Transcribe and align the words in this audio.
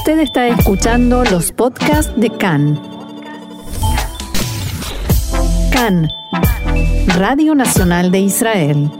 Usted 0.00 0.20
está 0.20 0.48
escuchando 0.48 1.24
los 1.24 1.52
podcasts 1.52 2.10
de 2.16 2.30
CAN. 2.30 2.80
CAN, 5.70 6.08
Radio 7.18 7.54
Nacional 7.54 8.10
de 8.10 8.20
Israel. 8.20 8.90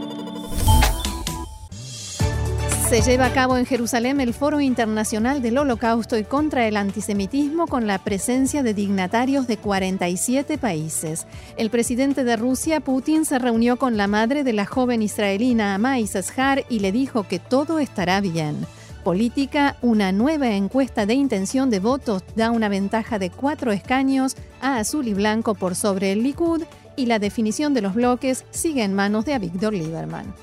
Se 2.87 3.01
lleva 3.01 3.25
a 3.25 3.33
cabo 3.33 3.57
en 3.57 3.65
Jerusalén 3.65 4.21
el 4.21 4.35
Foro 4.35 4.61
Internacional 4.61 5.41
del 5.41 5.57
Holocausto 5.57 6.19
y 6.19 6.23
contra 6.23 6.67
el 6.67 6.77
Antisemitismo 6.77 7.65
con 7.65 7.87
la 7.87 7.97
presencia 7.97 8.61
de 8.61 8.75
dignatarios 8.75 9.47
de 9.47 9.57
47 9.57 10.59
países. 10.59 11.25
El 11.57 11.71
presidente 11.71 12.23
de 12.23 12.35
Rusia, 12.35 12.79
Putin, 12.79 13.25
se 13.25 13.39
reunió 13.39 13.77
con 13.77 13.97
la 13.97 14.05
madre 14.05 14.43
de 14.43 14.53
la 14.53 14.67
joven 14.67 15.01
israelina 15.01 15.73
Amay 15.73 16.05
Sashar 16.05 16.63
y 16.69 16.77
le 16.77 16.91
dijo 16.91 17.23
que 17.23 17.39
todo 17.39 17.79
estará 17.79 18.21
bien. 18.21 18.67
Política, 19.03 19.77
una 19.81 20.11
nueva 20.11 20.51
encuesta 20.51 21.05
de 21.05 21.15
intención 21.15 21.69
de 21.69 21.79
votos 21.79 22.23
da 22.35 22.51
una 22.51 22.69
ventaja 22.69 23.19
de 23.19 23.29
cuatro 23.29 23.71
escaños 23.71 24.35
a 24.61 24.77
Azul 24.77 25.07
y 25.07 25.13
Blanco 25.13 25.55
por 25.55 25.75
sobre 25.75 26.11
el 26.11 26.23
Likud 26.23 26.63
y 26.95 27.07
la 27.07 27.19
definición 27.19 27.73
de 27.73 27.81
los 27.81 27.95
bloques 27.95 28.45
sigue 28.51 28.83
en 28.83 28.93
manos 28.93 29.25
de 29.25 29.33
Avigdor 29.33 29.73
Lieberman. 29.73 30.33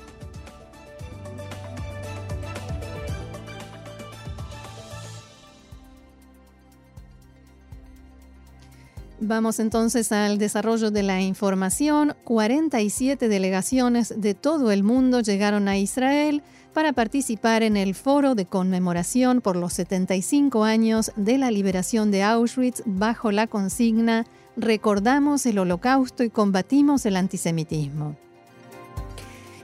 Vamos 9.21 9.59
entonces 9.59 10.13
al 10.13 10.37
desarrollo 10.37 10.91
de 10.91 11.03
la 11.03 11.21
información. 11.21 12.15
47 12.23 13.27
delegaciones 13.27 14.13
de 14.15 14.33
todo 14.33 14.71
el 14.71 14.83
mundo 14.83 15.19
llegaron 15.19 15.67
a 15.67 15.77
Israel 15.77 16.41
para 16.73 16.93
participar 16.93 17.63
en 17.63 17.77
el 17.77 17.95
foro 17.95 18.35
de 18.35 18.45
conmemoración 18.45 19.41
por 19.41 19.55
los 19.55 19.73
75 19.73 20.63
años 20.63 21.11
de 21.15 21.37
la 21.37 21.51
liberación 21.51 22.11
de 22.11 22.23
Auschwitz 22.23 22.83
bajo 22.85 23.31
la 23.31 23.47
consigna 23.47 24.25
Recordamos 24.59 25.45
el 25.45 25.57
holocausto 25.57 26.21
y 26.23 26.29
combatimos 26.29 27.05
el 27.05 27.15
antisemitismo. 27.15 28.17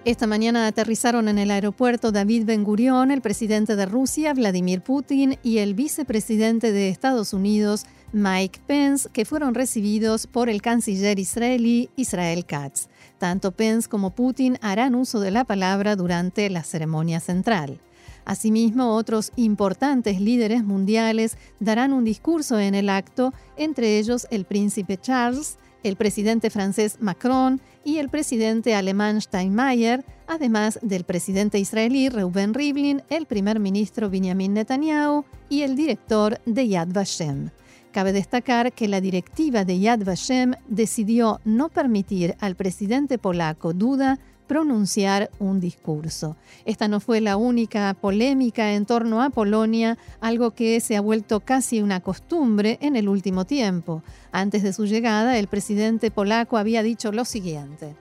Esta 0.05 0.25
mañana 0.25 0.67
aterrizaron 0.67 1.27
en 1.27 1.37
el 1.37 1.51
aeropuerto 1.51 2.13
David 2.13 2.45
Ben 2.45 2.63
Gurion 2.63 3.11
el 3.11 3.21
presidente 3.21 3.75
de 3.75 3.85
Rusia, 3.87 4.33
Vladimir 4.33 4.81
Putin, 4.81 5.37
y 5.43 5.57
el 5.57 5.73
vicepresidente 5.73 6.71
de 6.71 6.87
Estados 6.87 7.33
Unidos, 7.33 7.85
Mike 8.15 8.61
Pence, 8.65 9.09
que 9.11 9.25
fueron 9.25 9.55
recibidos 9.55 10.25
por 10.25 10.47
el 10.47 10.61
canciller 10.61 11.19
israelí 11.19 11.89
Israel 11.97 12.45
Katz. 12.45 12.87
Tanto 13.17 13.51
Pence 13.51 13.89
como 13.89 14.11
Putin 14.11 14.57
harán 14.61 14.95
uso 14.95 15.19
de 15.19 15.31
la 15.31 15.43
palabra 15.43 15.97
durante 15.97 16.49
la 16.49 16.63
ceremonia 16.63 17.19
central. 17.19 17.81
Asimismo, 18.23 18.95
otros 18.95 19.33
importantes 19.35 20.21
líderes 20.21 20.63
mundiales 20.63 21.37
darán 21.59 21.91
un 21.91 22.05
discurso 22.05 22.57
en 22.57 22.73
el 22.73 22.87
acto, 22.87 23.33
entre 23.57 23.99
ellos 23.99 24.27
el 24.31 24.45
príncipe 24.45 24.95
Charles, 24.95 25.57
el 25.83 25.97
presidente 25.97 26.49
francés 26.49 26.95
Macron 27.01 27.59
y 27.83 27.97
el 27.97 28.07
presidente 28.07 28.75
alemán 28.75 29.19
Steinmeier, 29.19 30.05
además 30.25 30.79
del 30.81 31.03
presidente 31.03 31.59
israelí 31.59 32.07
Reuben 32.07 32.53
Rivlin, 32.53 33.03
el 33.09 33.25
primer 33.25 33.59
ministro 33.59 34.09
Benjamin 34.09 34.53
Netanyahu 34.53 35.25
y 35.49 35.63
el 35.63 35.75
director 35.75 36.39
de 36.45 36.69
Yad 36.69 36.87
Vashem. 36.93 37.49
Cabe 37.95 38.11
destacar 38.11 38.73
que 38.73 38.89
la 38.89 38.99
directiva 38.99 39.63
de 39.63 39.79
Yad 39.79 40.03
Vashem 40.03 40.55
decidió 40.67 41.39
no 41.45 41.69
permitir 41.69 42.35
al 42.41 42.55
presidente 42.57 43.17
polaco 43.17 43.71
Duda 43.71 44.19
pronunciar 44.47 45.31
un 45.39 45.61
discurso. 45.61 46.35
Esta 46.65 46.89
no 46.89 46.99
fue 46.99 47.21
la 47.21 47.37
única 47.37 47.93
polémica 47.93 48.73
en 48.73 48.85
torno 48.85 49.21
a 49.21 49.29
Polonia, 49.29 49.97
algo 50.19 50.51
que 50.51 50.81
se 50.81 50.97
ha 50.97 51.01
vuelto 51.01 51.39
casi 51.39 51.81
una 51.81 52.01
costumbre 52.01 52.79
en 52.81 52.97
el 52.97 53.07
último 53.07 53.45
tiempo. 53.45 54.03
Antes 54.33 54.61
de 54.63 54.73
su 54.73 54.85
llegada, 54.85 55.37
el 55.37 55.47
presidente 55.47 56.11
polaco 56.11 56.57
había 56.57 56.83
dicho 56.83 57.13
lo 57.13 57.23
siguiente. 57.23 57.95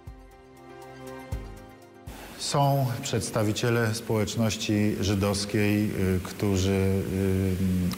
Są 2.44 2.86
przedstawiciele 3.02 3.94
społeczności 3.94 4.96
żydowskiej, 5.00 5.90
którzy 6.22 7.02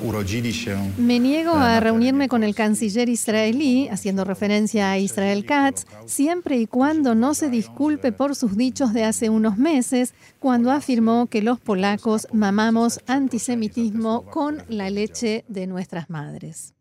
urodzili 0.00 0.54
się. 0.54 0.78
Me 0.98 1.18
niego 1.18 1.52
a 1.52 1.80
reunirme 1.80 2.28
con 2.28 2.44
el 2.44 2.54
canciller 2.54 3.08
israelí, 3.08 3.88
haciendo 3.88 4.24
referencia 4.24 4.90
a 4.90 4.98
Israel 4.98 5.44
Katz, 5.44 5.84
siempre 6.06 6.56
y 6.58 6.66
cuando 6.66 7.14
no 7.14 7.34
se 7.34 7.50
disculpe 7.50 8.12
por 8.12 8.36
sus 8.36 8.56
dichos 8.56 8.92
de 8.92 9.04
hace 9.04 9.30
unos 9.30 9.58
meses, 9.58 10.14
cuando 10.38 10.70
afirmó 10.70 11.26
que 11.26 11.42
los 11.42 11.58
polacos 11.58 12.28
mamamos 12.32 13.00
antisemitismo 13.08 14.22
con 14.30 14.62
la 14.68 14.90
leche 14.90 15.44
de 15.48 15.66
nuestras 15.66 16.08
madres. 16.08 16.75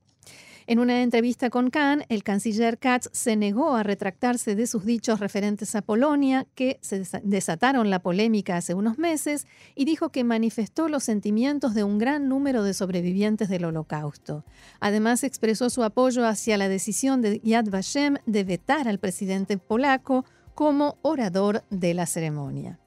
En 0.67 0.79
una 0.79 1.03
entrevista 1.03 1.51
con 1.51 1.69
Kahn, 1.69 2.05
el 2.09 2.23
canciller 2.23 2.79
Katz 2.79 3.09
se 3.11 3.35
negó 3.35 3.75
a 3.75 3.83
retractarse 3.83 4.55
de 4.55 4.65
sus 4.65 4.83
dichos 4.83 5.19
referentes 5.19 5.75
a 5.75 5.83
Polonia, 5.83 6.47
que 6.55 6.79
se 6.81 7.03
desataron 7.21 7.91
la 7.91 7.99
polémica 7.99 8.57
hace 8.57 8.73
unos 8.73 8.97
meses, 8.97 9.45
y 9.75 9.85
dijo 9.85 10.09
que 10.09 10.23
manifestó 10.23 10.89
los 10.89 11.03
sentimientos 11.03 11.75
de 11.75 11.83
un 11.83 11.99
gran 11.99 12.29
número 12.29 12.63
de 12.63 12.73
sobrevivientes 12.73 13.47
del 13.47 13.65
Holocausto. 13.65 14.43
Además, 14.79 15.23
expresó 15.23 15.69
su 15.69 15.83
apoyo 15.83 16.25
hacia 16.25 16.57
la 16.57 16.67
decisión 16.67 17.21
de 17.21 17.39
Yad 17.43 17.69
Vashem 17.69 18.15
de 18.25 18.43
vetar 18.43 18.87
al 18.87 18.97
presidente 18.97 19.59
polaco 19.59 20.25
como 20.55 20.97
orador 21.03 21.63
de 21.69 21.93
la 21.93 22.07
ceremonia. 22.07 22.79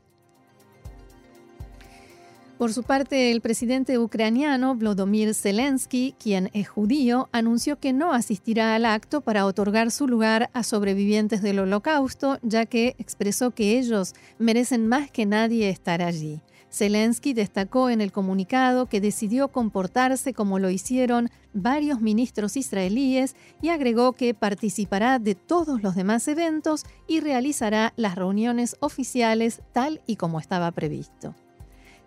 Por 2.59 2.73
su 2.73 2.83
parte, 2.83 3.31
el 3.31 3.41
presidente 3.41 4.01
ucraniano 4.01 4.75
Volodymyr 4.75 5.33
Zelensky, 5.33 6.17
quien 6.19 6.51
es 6.55 6.69
judío, 6.69 7.29
anunció 7.31 7.79
que 7.79 7.93
no 7.93 8.13
asistirá 8.13 8.75
al 8.75 8.85
acto 8.85 9.21
para 9.21 9.47
otorgar 9.47 9.93
su 9.93 10.09
lugar 10.09 10.51
a 10.55 10.65
sobrevivientes 10.65 11.41
del 11.41 11.61
holocausto, 11.61 12.41
ya 12.43 12.67
que 12.67 12.97
expresó 12.99 13.53
que 13.53 13.79
ellos 13.79 14.13
merecen 14.41 14.89
más 14.89 15.09
que 15.09 15.25
nadie 15.25 15.69
estar 15.69 16.03
allí. 16.03 16.41
Zelensky 16.69 17.33
destacó 17.33 17.91
en 17.91 18.01
el 18.01 18.11
comunicado 18.11 18.87
que 18.87 19.01
decidió 19.01 19.49
comportarse 19.49 20.35
como 20.35 20.59
lo 20.59 20.69
hicieron 20.69 21.31
varios 21.53 22.01
ministros 22.01 22.57
israelíes 22.57 23.37
y 23.63 23.69
agregó 23.69 24.15
que 24.15 24.35
participará 24.35 25.21
de 25.21 25.37
todos 25.37 25.81
los 25.85 25.95
demás 25.95 26.27
eventos 26.27 26.85
y 27.07 27.21
realizará 27.21 27.93
las 27.95 28.17
reuniones 28.17 28.77
oficiales 28.81 29.63
tal 29.73 30.01
y 30.07 30.17
como 30.17 30.41
estaba 30.41 30.73
previsto. 30.73 31.37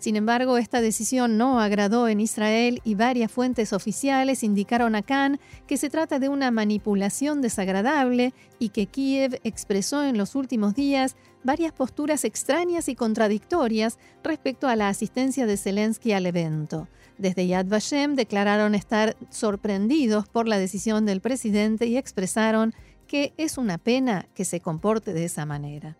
Sin 0.01 0.15
embargo, 0.15 0.57
esta 0.57 0.81
decisión 0.81 1.37
no 1.37 1.59
agradó 1.59 2.07
en 2.07 2.21
Israel 2.21 2.81
y 2.83 2.95
varias 2.95 3.31
fuentes 3.31 3.71
oficiales 3.71 4.41
indicaron 4.41 4.95
a 4.95 5.03
Khan 5.03 5.39
que 5.67 5.77
se 5.77 5.91
trata 5.91 6.17
de 6.17 6.27
una 6.27 6.49
manipulación 6.49 7.39
desagradable 7.39 8.33
y 8.57 8.69
que 8.69 8.87
Kiev 8.87 9.39
expresó 9.43 10.03
en 10.03 10.17
los 10.17 10.33
últimos 10.33 10.73
días 10.73 11.15
varias 11.43 11.71
posturas 11.71 12.25
extrañas 12.25 12.89
y 12.89 12.95
contradictorias 12.95 13.99
respecto 14.23 14.67
a 14.67 14.75
la 14.75 14.89
asistencia 14.89 15.45
de 15.45 15.55
Zelensky 15.55 16.13
al 16.13 16.25
evento. 16.25 16.87
Desde 17.19 17.45
Yad 17.45 17.67
Vashem 17.67 18.15
declararon 18.15 18.73
estar 18.73 19.15
sorprendidos 19.29 20.27
por 20.27 20.47
la 20.47 20.57
decisión 20.57 21.05
del 21.05 21.21
presidente 21.21 21.85
y 21.85 21.97
expresaron 21.97 22.73
que 23.05 23.35
es 23.37 23.59
una 23.59 23.77
pena 23.77 24.25
que 24.33 24.45
se 24.45 24.61
comporte 24.61 25.13
de 25.13 25.25
esa 25.25 25.45
manera. 25.45 25.95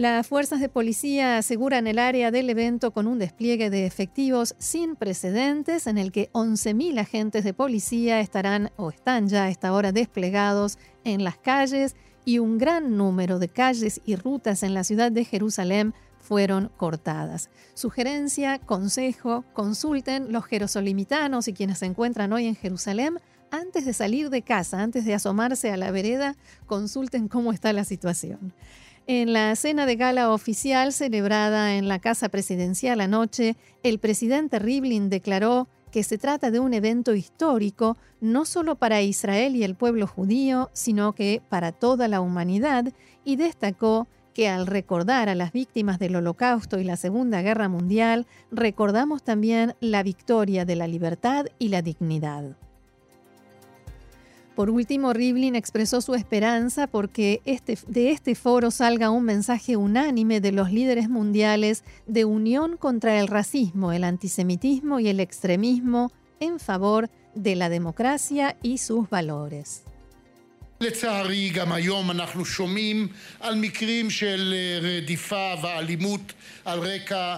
Las 0.00 0.26
fuerzas 0.26 0.60
de 0.60 0.70
policía 0.70 1.36
aseguran 1.36 1.86
el 1.86 1.98
área 1.98 2.30
del 2.30 2.48
evento 2.48 2.90
con 2.90 3.06
un 3.06 3.18
despliegue 3.18 3.68
de 3.68 3.84
efectivos 3.84 4.54
sin 4.56 4.96
precedentes 4.96 5.86
en 5.86 5.98
el 5.98 6.10
que 6.10 6.32
11.000 6.32 6.98
agentes 7.00 7.44
de 7.44 7.52
policía 7.52 8.20
estarán 8.20 8.72
o 8.78 8.88
están 8.88 9.28
ya 9.28 9.44
a 9.44 9.50
esta 9.50 9.74
hora 9.74 9.92
desplegados 9.92 10.78
en 11.04 11.22
las 11.22 11.36
calles 11.36 11.96
y 12.24 12.38
un 12.38 12.56
gran 12.56 12.96
número 12.96 13.38
de 13.38 13.50
calles 13.50 14.00
y 14.06 14.16
rutas 14.16 14.62
en 14.62 14.72
la 14.72 14.84
ciudad 14.84 15.12
de 15.12 15.26
Jerusalén 15.26 15.92
fueron 16.18 16.70
cortadas. 16.78 17.50
Sugerencia, 17.74 18.58
consejo, 18.58 19.44
consulten 19.52 20.32
los 20.32 20.46
jerosolimitanos 20.46 21.46
y 21.46 21.52
quienes 21.52 21.76
se 21.76 21.84
encuentran 21.84 22.32
hoy 22.32 22.46
en 22.46 22.56
Jerusalén 22.56 23.18
antes 23.50 23.84
de 23.84 23.92
salir 23.92 24.30
de 24.30 24.40
casa, 24.40 24.80
antes 24.80 25.04
de 25.04 25.12
asomarse 25.12 25.70
a 25.70 25.76
la 25.76 25.90
vereda, 25.90 26.36
consulten 26.64 27.28
cómo 27.28 27.52
está 27.52 27.74
la 27.74 27.84
situación. 27.84 28.54
En 29.12 29.32
la 29.32 29.56
cena 29.56 29.86
de 29.86 29.96
gala 29.96 30.30
oficial 30.30 30.92
celebrada 30.92 31.74
en 31.74 31.88
la 31.88 31.98
Casa 31.98 32.28
Presidencial 32.28 33.00
anoche, 33.00 33.56
el 33.82 33.98
presidente 33.98 34.60
Rivlin 34.60 35.10
declaró 35.10 35.66
que 35.90 36.04
se 36.04 36.16
trata 36.16 36.52
de 36.52 36.60
un 36.60 36.74
evento 36.74 37.16
histórico 37.16 37.96
no 38.20 38.44
solo 38.44 38.76
para 38.76 39.02
Israel 39.02 39.56
y 39.56 39.64
el 39.64 39.74
pueblo 39.74 40.06
judío, 40.06 40.70
sino 40.74 41.12
que 41.12 41.42
para 41.48 41.72
toda 41.72 42.06
la 42.06 42.20
humanidad, 42.20 42.92
y 43.24 43.34
destacó 43.34 44.06
que 44.32 44.48
al 44.48 44.68
recordar 44.68 45.28
a 45.28 45.34
las 45.34 45.50
víctimas 45.50 45.98
del 45.98 46.14
Holocausto 46.14 46.78
y 46.78 46.84
la 46.84 46.96
Segunda 46.96 47.42
Guerra 47.42 47.68
Mundial, 47.68 48.28
recordamos 48.52 49.24
también 49.24 49.74
la 49.80 50.04
victoria 50.04 50.64
de 50.64 50.76
la 50.76 50.86
libertad 50.86 51.46
y 51.58 51.70
la 51.70 51.82
dignidad. 51.82 52.56
Por 54.59 54.69
último, 54.69 55.11
Rivlin 55.11 55.55
expresó 55.55 55.99
su 55.99 56.15
esperanza 56.15 56.87
porque 56.87 57.41
este, 57.43 57.77
de 57.87 58.11
este 58.11 58.35
foro 58.35 58.71
salga 58.71 59.09
un 59.09 59.25
mensaje 59.25 59.75
unánime 59.75 60.39
de 60.39 60.53
los 60.53 60.71
líderes 60.71 61.09
mundiales 61.09 61.83
de 62.07 62.23
unión 62.23 62.77
contra 62.77 63.19
el 63.19 63.27
racismo, 63.27 63.91
el 63.91 64.05
antisemitismo 64.05 65.01
y 65.01 65.09
el 65.09 65.19
extremismo 65.19 66.11
en 66.39 66.59
favor 66.59 67.09
de 67.33 67.55
la 67.55 67.67
democracia 67.67 68.55
y 68.63 68.77
sus 68.77 69.09
valores. 69.09 69.83
לצערי, 70.81 71.49
גם 71.49 71.71
היום 71.71 72.11
אנחנו 72.11 72.45
שומעים 72.45 73.07
על 73.39 73.55
מקרים 73.55 74.09
של 74.09 74.53
רדיפה 74.81 75.53
ואלימות 75.61 76.33
על 76.65 76.79
רקע 76.79 77.35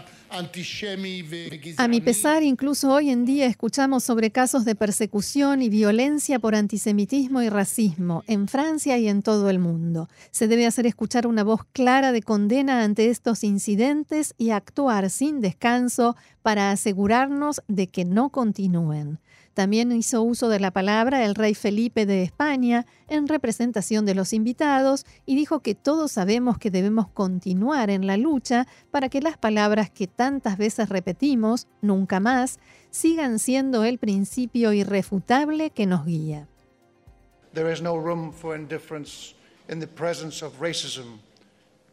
A 1.77 1.89
mi 1.89 2.01
pesar, 2.01 2.43
incluso 2.43 2.91
hoy 2.91 3.11
en 3.11 3.27
día 3.27 3.45
escuchamos 3.45 4.03
sobre 4.03 4.31
casos 4.31 4.65
de 4.65 4.75
persecución 4.75 5.61
y 5.61 5.69
violencia 5.69 6.39
por 6.39 6.55
antisemitismo 6.55 7.43
y 7.43 7.51
racismo 7.51 8.25
en 8.27 8.49
Francia 8.49 8.97
y 8.97 9.09
en 9.09 9.23
todo 9.23 9.51
el 9.51 9.59
mundo. 9.59 10.09
Se 10.31 10.49
debe 10.49 10.65
hacer 10.65 10.87
escuchar 10.87 11.27
una 11.27 11.45
voz 11.45 11.61
clara 11.73 12.13
de 12.13 12.23
condena 12.23 12.83
ante 12.83 13.11
estos 13.11 13.45
incidentes 13.45 14.35
y 14.39 14.51
actuar 14.51 15.11
sin 15.11 15.43
descanso 15.43 16.17
para 16.43 16.71
asegurarnos 16.71 17.63
de 17.69 17.89
que 17.89 18.05
no 18.05 18.31
continúen. 18.31 19.21
También 19.55 19.93
hizo 19.93 20.23
uso 20.23 20.49
de 20.49 20.61
la 20.61 20.71
palabra 20.71 21.25
el 21.25 21.35
rey 21.35 21.55
Felipe 21.55 22.07
de 22.07 22.23
España 22.23 22.87
en 23.09 23.29
representación 23.29 24.07
de 24.07 24.15
los 24.15 24.33
invitados 24.33 25.05
y 25.27 25.37
dijo 25.37 25.61
que 25.61 25.75
todos 25.75 26.13
sabemos 26.13 26.57
que 26.57 26.71
debemos 26.71 27.09
continuar 27.09 27.91
en 27.91 28.07
la 28.07 28.17
lucha 28.17 28.67
para 28.91 29.11
que 29.11 29.21
las 29.21 29.37
palabras 29.37 29.91
que 29.91 30.07
tantas 30.07 30.57
veces 30.57 30.89
repetimos, 30.89 31.67
nunca 31.83 32.19
más, 32.19 32.61
sigan 32.91 33.39
siendo 33.39 33.85
el 33.85 33.99
principio 33.99 34.73
irrefutable 34.73 35.71
que 35.71 35.87
nos 35.87 36.07
guía. 36.07 36.49
There 37.53 37.71
is 37.71 37.83
no 37.83 37.99
room 37.99 38.33
for 38.33 38.57
indifference 38.57 39.35
in 39.69 39.79
the 39.79 39.87
presence 39.87 40.43
of 40.43 40.59
racism, 40.59 41.19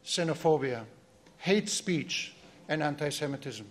xenophobia, 0.06 0.86
hate 1.46 1.68
speech 1.68 2.34
and 2.70 2.82
anti-Semitism. 2.82 3.66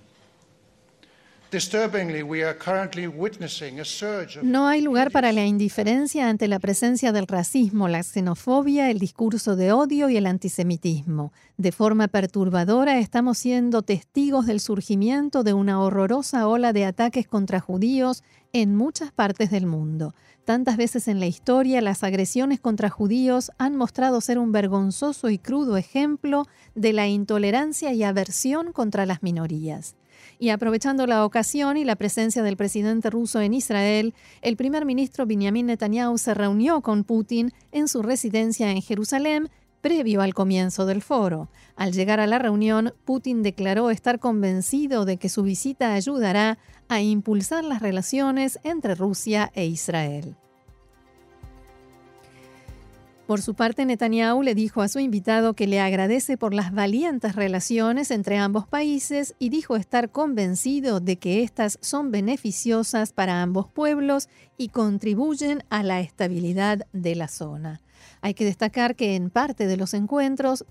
No 4.42 4.66
hay 4.66 4.82
lugar 4.82 5.10
para 5.10 5.32
la 5.32 5.46
indiferencia 5.46 6.28
ante 6.28 6.46
la 6.46 6.58
presencia 6.58 7.10
del 7.10 7.26
racismo, 7.26 7.88
la 7.88 8.02
xenofobia, 8.02 8.90
el 8.90 8.98
discurso 8.98 9.56
de 9.56 9.72
odio 9.72 10.10
y 10.10 10.18
el 10.18 10.26
antisemitismo. 10.26 11.32
De 11.56 11.72
forma 11.72 12.08
perturbadora 12.08 12.98
estamos 12.98 13.38
siendo 13.38 13.80
testigos 13.80 14.44
del 14.44 14.60
surgimiento 14.60 15.42
de 15.42 15.54
una 15.54 15.80
horrorosa 15.80 16.46
ola 16.46 16.74
de 16.74 16.84
ataques 16.84 17.26
contra 17.26 17.60
judíos 17.60 18.22
en 18.52 18.76
muchas 18.76 19.10
partes 19.10 19.50
del 19.50 19.64
mundo. 19.64 20.14
Tantas 20.44 20.76
veces 20.76 21.08
en 21.08 21.18
la 21.20 21.26
historia 21.26 21.80
las 21.80 22.04
agresiones 22.04 22.60
contra 22.60 22.90
judíos 22.90 23.52
han 23.58 23.76
mostrado 23.76 24.20
ser 24.20 24.38
un 24.38 24.52
vergonzoso 24.52 25.30
y 25.30 25.38
crudo 25.38 25.76
ejemplo 25.76 26.46
de 26.74 26.92
la 26.92 27.06
intolerancia 27.06 27.92
y 27.92 28.02
aversión 28.02 28.72
contra 28.72 29.06
las 29.06 29.22
minorías. 29.22 29.94
Y 30.38 30.50
aprovechando 30.50 31.06
la 31.06 31.24
ocasión 31.24 31.76
y 31.76 31.84
la 31.84 31.96
presencia 31.96 32.42
del 32.42 32.56
presidente 32.56 33.10
ruso 33.10 33.40
en 33.40 33.54
Israel, 33.54 34.14
el 34.42 34.56
primer 34.56 34.84
ministro 34.84 35.26
Benjamin 35.26 35.66
Netanyahu 35.66 36.18
se 36.18 36.34
reunió 36.34 36.80
con 36.80 37.04
Putin 37.04 37.52
en 37.72 37.88
su 37.88 38.02
residencia 38.02 38.70
en 38.70 38.82
Jerusalén 38.82 39.50
previo 39.80 40.22
al 40.22 40.34
comienzo 40.34 40.86
del 40.86 41.02
foro. 41.02 41.48
Al 41.76 41.92
llegar 41.92 42.20
a 42.20 42.26
la 42.26 42.38
reunión, 42.38 42.94
Putin 43.04 43.42
declaró 43.42 43.90
estar 43.90 44.18
convencido 44.18 45.04
de 45.04 45.16
que 45.16 45.28
su 45.28 45.42
visita 45.42 45.94
ayudará 45.94 46.58
a 46.88 47.00
impulsar 47.00 47.64
las 47.64 47.80
relaciones 47.80 48.58
entre 48.64 48.94
Rusia 48.94 49.50
e 49.54 49.66
Israel. 49.66 50.36
Por 53.28 53.42
su 53.42 53.52
parte, 53.52 53.84
Netanyahu 53.84 54.42
le 54.42 54.54
dijo 54.54 54.80
a 54.80 54.88
su 54.88 55.00
invitado 55.00 55.52
que 55.52 55.66
le 55.66 55.80
agradece 55.80 56.38
por 56.38 56.54
las 56.54 56.72
valientes 56.72 57.36
relaciones 57.36 58.10
entre 58.10 58.38
ambos 58.38 58.66
países 58.66 59.34
y 59.38 59.50
dijo 59.50 59.76
estar 59.76 60.10
convencido 60.10 61.00
de 61.00 61.18
que 61.18 61.42
éstas 61.42 61.78
son 61.82 62.10
beneficiosas 62.10 63.12
para 63.12 63.42
ambos 63.42 63.68
pueblos 63.70 64.30
y 64.56 64.70
contribuyen 64.70 65.62
a 65.68 65.82
la 65.82 66.00
estabilidad 66.00 66.86
de 66.94 67.16
la 67.16 67.28
zona. 67.28 67.82
Hay 68.22 68.32
que 68.32 68.46
destacar 68.46 68.96
que 68.96 69.14
en 69.14 69.28
parte 69.28 69.66
de 69.66 69.76
los 69.76 69.92
encuentros 69.92 70.64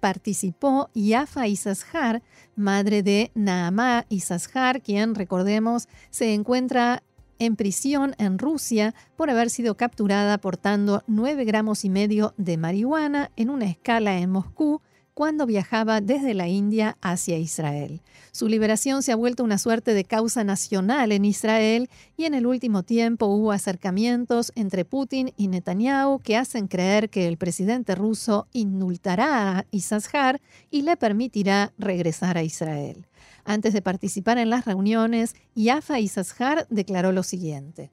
participó 0.00 0.90
Yafa 0.94 1.46
Isashar, 1.46 2.24
madre 2.56 3.04
de 3.04 3.30
Naamá 3.36 4.04
Isashar, 4.08 4.82
quien, 4.82 5.14
recordemos, 5.14 5.88
se 6.10 6.34
encuentra 6.34 7.04
en 7.38 7.56
prisión 7.56 8.14
en 8.18 8.38
Rusia 8.38 8.94
por 9.16 9.30
haber 9.30 9.50
sido 9.50 9.76
capturada 9.76 10.38
portando 10.38 11.02
9 11.06 11.44
gramos 11.44 11.84
y 11.84 11.90
medio 11.90 12.34
de 12.36 12.56
marihuana 12.56 13.30
en 13.36 13.50
una 13.50 13.66
escala 13.66 14.18
en 14.18 14.30
Moscú 14.30 14.80
cuando 15.18 15.46
viajaba 15.46 16.00
desde 16.00 16.32
la 16.32 16.46
India 16.46 16.96
hacia 17.00 17.38
Israel. 17.38 18.02
Su 18.30 18.46
liberación 18.46 19.02
se 19.02 19.10
ha 19.10 19.16
vuelto 19.16 19.42
una 19.42 19.58
suerte 19.58 19.92
de 19.92 20.04
causa 20.04 20.44
nacional 20.44 21.10
en 21.10 21.24
Israel 21.24 21.90
y 22.16 22.26
en 22.26 22.34
el 22.34 22.46
último 22.46 22.84
tiempo 22.84 23.26
hubo 23.26 23.50
acercamientos 23.50 24.52
entre 24.54 24.84
Putin 24.84 25.32
y 25.36 25.48
Netanyahu 25.48 26.20
que 26.20 26.36
hacen 26.36 26.68
creer 26.68 27.10
que 27.10 27.26
el 27.26 27.36
presidente 27.36 27.96
ruso 27.96 28.46
indultará 28.52 29.58
a 29.58 29.64
Isashar 29.72 30.40
y 30.70 30.82
le 30.82 30.96
permitirá 30.96 31.72
regresar 31.78 32.38
a 32.38 32.44
Israel. 32.44 33.08
Antes 33.44 33.72
de 33.72 33.82
participar 33.82 34.38
en 34.38 34.50
las 34.50 34.66
reuniones, 34.66 35.34
Yafa 35.56 35.98
Isashar 35.98 36.68
declaró 36.70 37.10
lo 37.10 37.24
siguiente. 37.24 37.90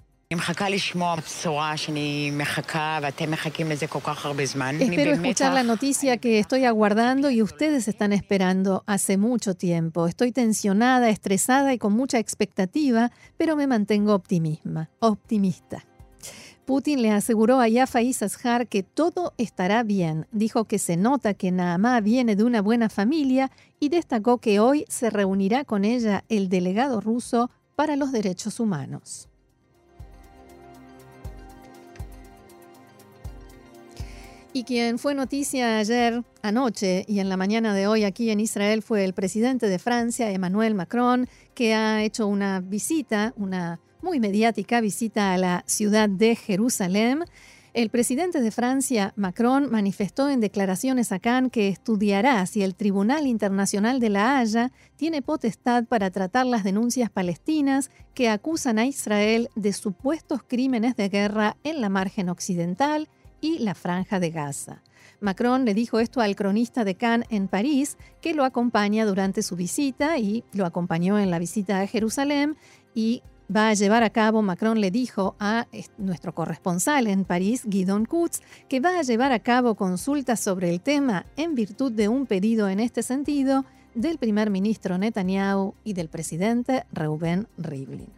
Espero 4.85 5.11
escuchar 5.11 5.53
la 5.53 5.61
noticia 5.61 6.17
que 6.17 6.39
estoy 6.39 6.65
aguardando 6.65 7.29
y 7.29 7.43
ustedes 7.43 7.87
están 7.87 8.11
esperando 8.11 8.83
hace 8.87 9.17
mucho 9.17 9.53
tiempo. 9.53 10.07
Estoy 10.07 10.31
tensionada, 10.31 11.09
estresada 11.09 11.75
y 11.75 11.77
con 11.77 11.93
mucha 11.93 12.17
expectativa, 12.17 13.11
pero 13.37 13.55
me 13.55 13.67
mantengo 13.67 14.15
optimista. 14.15 15.85
Putin 16.65 17.03
le 17.03 17.11
aseguró 17.11 17.59
a 17.59 17.67
Yafa 17.67 18.01
Isashar 18.01 18.67
que 18.67 18.81
todo 18.81 19.35
estará 19.37 19.83
bien. 19.83 20.25
Dijo 20.31 20.65
que 20.65 20.79
se 20.79 20.97
nota 20.97 21.35
que 21.35 21.51
Naamá 21.51 22.01
viene 22.01 22.35
de 22.35 22.43
una 22.43 22.63
buena 22.63 22.89
familia 22.89 23.51
y 23.79 23.89
destacó 23.89 24.39
que 24.39 24.59
hoy 24.59 24.85
se 24.89 25.11
reunirá 25.11 25.65
con 25.65 25.85
ella 25.85 26.23
el 26.29 26.49
delegado 26.49 26.99
ruso 26.99 27.51
para 27.75 27.95
los 27.95 28.11
derechos 28.11 28.59
humanos. 28.59 29.29
Y 34.55 34.63
quien 34.63 34.99
fue 34.99 35.13
noticia 35.15 35.79
ayer, 35.79 36.23
anoche 36.41 37.03
y 37.09 37.19
en 37.19 37.27
la 37.27 37.35
mañana 37.35 37.73
de 37.73 37.87
hoy 37.87 38.05
aquí 38.05 38.29
en 38.29 38.39
Israel 38.39 38.81
fue 38.81 39.03
el 39.03 39.13
presidente 39.13 39.67
de 39.67 39.79
Francia, 39.79 40.31
Emmanuel 40.31 40.75
Macron, 40.75 41.27
que 41.53 41.73
ha 41.73 42.01
hecho 42.03 42.25
una 42.25 42.61
visita, 42.61 43.33
una 43.35 43.81
muy 44.01 44.21
mediática 44.21 44.79
visita 44.79 45.33
a 45.33 45.37
la 45.37 45.63
ciudad 45.67 46.07
de 46.07 46.37
Jerusalén. 46.37 47.25
El 47.73 47.89
presidente 47.89 48.39
de 48.39 48.49
Francia, 48.49 49.11
Macron, 49.17 49.69
manifestó 49.69 50.29
en 50.29 50.39
declaraciones 50.39 51.11
a 51.11 51.19
Cannes 51.19 51.51
que 51.51 51.67
estudiará 51.67 52.45
si 52.45 52.63
el 52.63 52.75
Tribunal 52.75 53.27
Internacional 53.27 53.99
de 53.99 54.09
la 54.09 54.37
Haya 54.37 54.71
tiene 54.95 55.21
potestad 55.21 55.83
para 55.83 56.11
tratar 56.11 56.45
las 56.45 56.63
denuncias 56.63 57.09
palestinas 57.09 57.91
que 58.13 58.29
acusan 58.29 58.79
a 58.79 58.85
Israel 58.85 59.49
de 59.55 59.73
supuestos 59.73 60.43
crímenes 60.47 60.95
de 60.95 61.09
guerra 61.09 61.57
en 61.65 61.81
la 61.81 61.89
margen 61.89 62.29
occidental 62.29 63.09
y 63.45 63.59
la 63.59 63.75
franja 63.75 64.19
de 64.19 64.31
Gaza. 64.31 64.81
Macron 65.19 65.65
le 65.65 65.75
dijo 65.75 65.99
esto 65.99 66.19
al 66.19 66.35
cronista 66.35 66.83
de 66.83 66.95
Cannes 66.95 67.27
en 67.29 67.47
París, 67.47 67.97
que 68.21 68.33
lo 68.33 68.43
acompaña 68.43 69.05
durante 69.05 69.43
su 69.43 69.55
visita 69.55 70.17
y 70.17 70.43
lo 70.53 70.65
acompañó 70.65 71.19
en 71.19 71.29
la 71.29 71.37
visita 71.37 71.79
a 71.79 71.87
Jerusalén 71.87 72.57
y 72.95 73.21
va 73.55 73.69
a 73.69 73.73
llevar 73.75 74.01
a 74.01 74.09
cabo, 74.09 74.41
Macron 74.41 74.81
le 74.81 74.89
dijo 74.89 75.35
a 75.39 75.67
nuestro 75.99 76.33
corresponsal 76.33 77.05
en 77.05 77.23
París, 77.23 77.63
Guidon 77.65 78.05
Kutz, 78.05 78.41
que 78.67 78.79
va 78.79 78.97
a 78.97 79.03
llevar 79.03 79.31
a 79.31 79.39
cabo 79.39 79.75
consultas 79.75 80.39
sobre 80.39 80.71
el 80.71 80.81
tema 80.81 81.27
en 81.37 81.53
virtud 81.53 81.91
de 81.91 82.07
un 82.07 82.25
pedido 82.25 82.67
en 82.67 82.79
este 82.79 83.03
sentido 83.03 83.63
del 83.93 84.17
primer 84.17 84.49
ministro 84.49 84.97
Netanyahu 84.97 85.75
y 85.83 85.93
del 85.93 86.09
presidente 86.09 86.85
Reuben 86.91 87.47
Rivlin. 87.59 88.09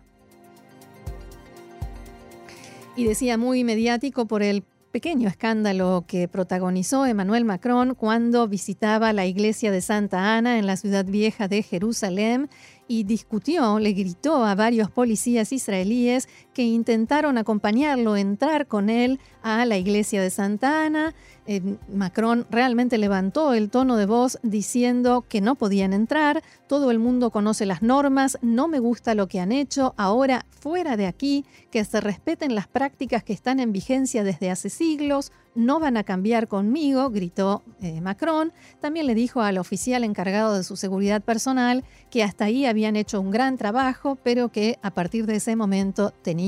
Y 2.96 3.04
decía 3.04 3.38
muy 3.38 3.64
mediático 3.64 4.26
por 4.26 4.42
el 4.42 4.64
pequeño 4.98 5.30
escándalo 5.30 6.06
que 6.08 6.28
protagonizó 6.28 7.06
Emmanuel 7.06 7.46
Macron 7.46 7.94
cuando 7.94 8.48
visitaba 8.48 9.14
la 9.14 9.28
iglesia 9.28 9.70
de 9.70 9.80
Santa 9.80 10.36
Ana 10.36 10.58
en 10.58 10.66
la 10.66 10.76
ciudad 10.76 11.06
vieja 11.06 11.48
de 11.48 11.62
Jerusalén 11.62 12.50
y 12.88 13.04
discutió, 13.04 13.78
le 13.78 13.94
gritó 13.94 14.44
a 14.44 14.56
varios 14.56 14.90
policías 14.90 15.52
israelíes 15.52 16.28
intentaron 16.64 17.38
acompañarlo, 17.38 18.16
entrar 18.16 18.68
con 18.68 18.90
él 18.90 19.20
a 19.44 19.66
la 19.66 19.78
iglesia 19.78 20.22
de 20.22 20.30
Santa 20.30 20.86
Ana. 20.86 21.14
Eh, 21.46 21.62
Macron 21.94 22.46
realmente 22.50 22.98
levantó 22.98 23.54
el 23.54 23.70
tono 23.70 23.96
de 23.96 24.06
voz 24.06 24.38
diciendo 24.44 25.26
que 25.30 25.40
no 25.40 25.56
podían 25.56 25.94
entrar, 25.94 26.44
todo 26.68 26.92
el 26.92 27.00
mundo 27.00 27.32
conoce 27.32 27.66
las 27.66 27.82
normas, 27.82 28.38
no 28.42 28.68
me 28.68 28.80
gusta 28.80 29.16
lo 29.16 29.28
que 29.28 29.40
han 29.40 29.54
hecho, 29.54 29.94
ahora 29.96 30.46
fuera 30.60 30.98
de 30.98 31.06
aquí, 31.06 31.46
que 31.72 31.86
se 31.86 32.02
respeten 32.02 32.54
las 32.54 32.68
prácticas 32.68 33.24
que 33.24 33.32
están 33.32 33.62
en 33.62 33.72
vigencia 33.72 34.26
desde 34.26 34.52
hace 34.52 34.70
siglos, 34.70 35.32
no 35.58 35.80
van 35.80 35.98
a 35.98 36.04
cambiar 36.04 36.48
conmigo, 36.48 37.10
gritó 37.10 37.64
eh, 37.82 38.00
Macron. 38.00 38.54
También 38.80 39.08
le 39.08 39.16
dijo 39.16 39.42
al 39.42 39.58
oficial 39.58 40.04
encargado 40.04 40.56
de 40.56 40.64
su 40.64 40.76
seguridad 40.76 41.22
personal 41.22 41.84
que 42.12 42.24
hasta 42.24 42.46
ahí 42.46 42.66
habían 42.66 42.96
hecho 42.96 43.20
un 43.20 43.32
gran 43.32 43.58
trabajo, 43.58 44.18
pero 44.24 44.50
que 44.50 44.78
a 44.84 44.92
partir 44.92 45.26
de 45.26 45.38
ese 45.38 45.56
momento 45.56 46.12
tenían 46.22 46.47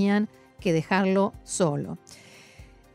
que 0.60 0.74
dejarlo 0.74 1.34
solo. 1.44 1.98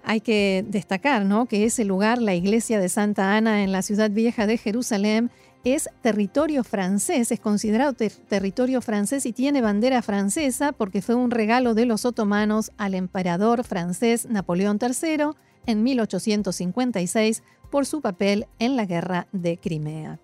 Hay 0.03 0.21
que 0.21 0.65
destacar 0.69 1.25
¿no? 1.25 1.47
que 1.47 1.65
ese 1.65 1.85
lugar, 1.85 2.21
la 2.21 2.35
iglesia 2.35 2.79
de 2.79 2.89
Santa 2.89 3.37
Ana 3.37 3.63
en 3.63 3.73
la 3.73 3.83
ciudad 3.83 4.11
vieja 4.11 4.47
de 4.47 4.59
Jerusalén, 4.59 5.31
es 5.65 5.89
territorio 6.03 6.63
francés, 6.63 7.33
es 7.33 7.41
considerado 7.41 7.95
territorio 7.95 8.83
francés 8.83 9.25
y 9.25 9.33
tiene 9.33 9.63
bandera 9.63 10.03
francesa 10.03 10.73
porque 10.73 11.01
fue 11.01 11.15
un 11.15 11.31
regalo 11.31 11.73
de 11.73 11.87
los 11.87 12.05
otomanos 12.05 12.71
al 12.77 12.95
emperador 12.95 13.65
francés 13.65 14.27
Napoleón 14.29 14.79
III 14.79 15.31
en 15.67 15.83
1856 15.83 17.43
por 17.71 17.87
su 17.87 18.03
papel 18.03 18.47
en 18.59 18.77
la 18.77 18.85
guerra 18.85 19.27
de 19.33 19.57
Crimea. 19.57 20.21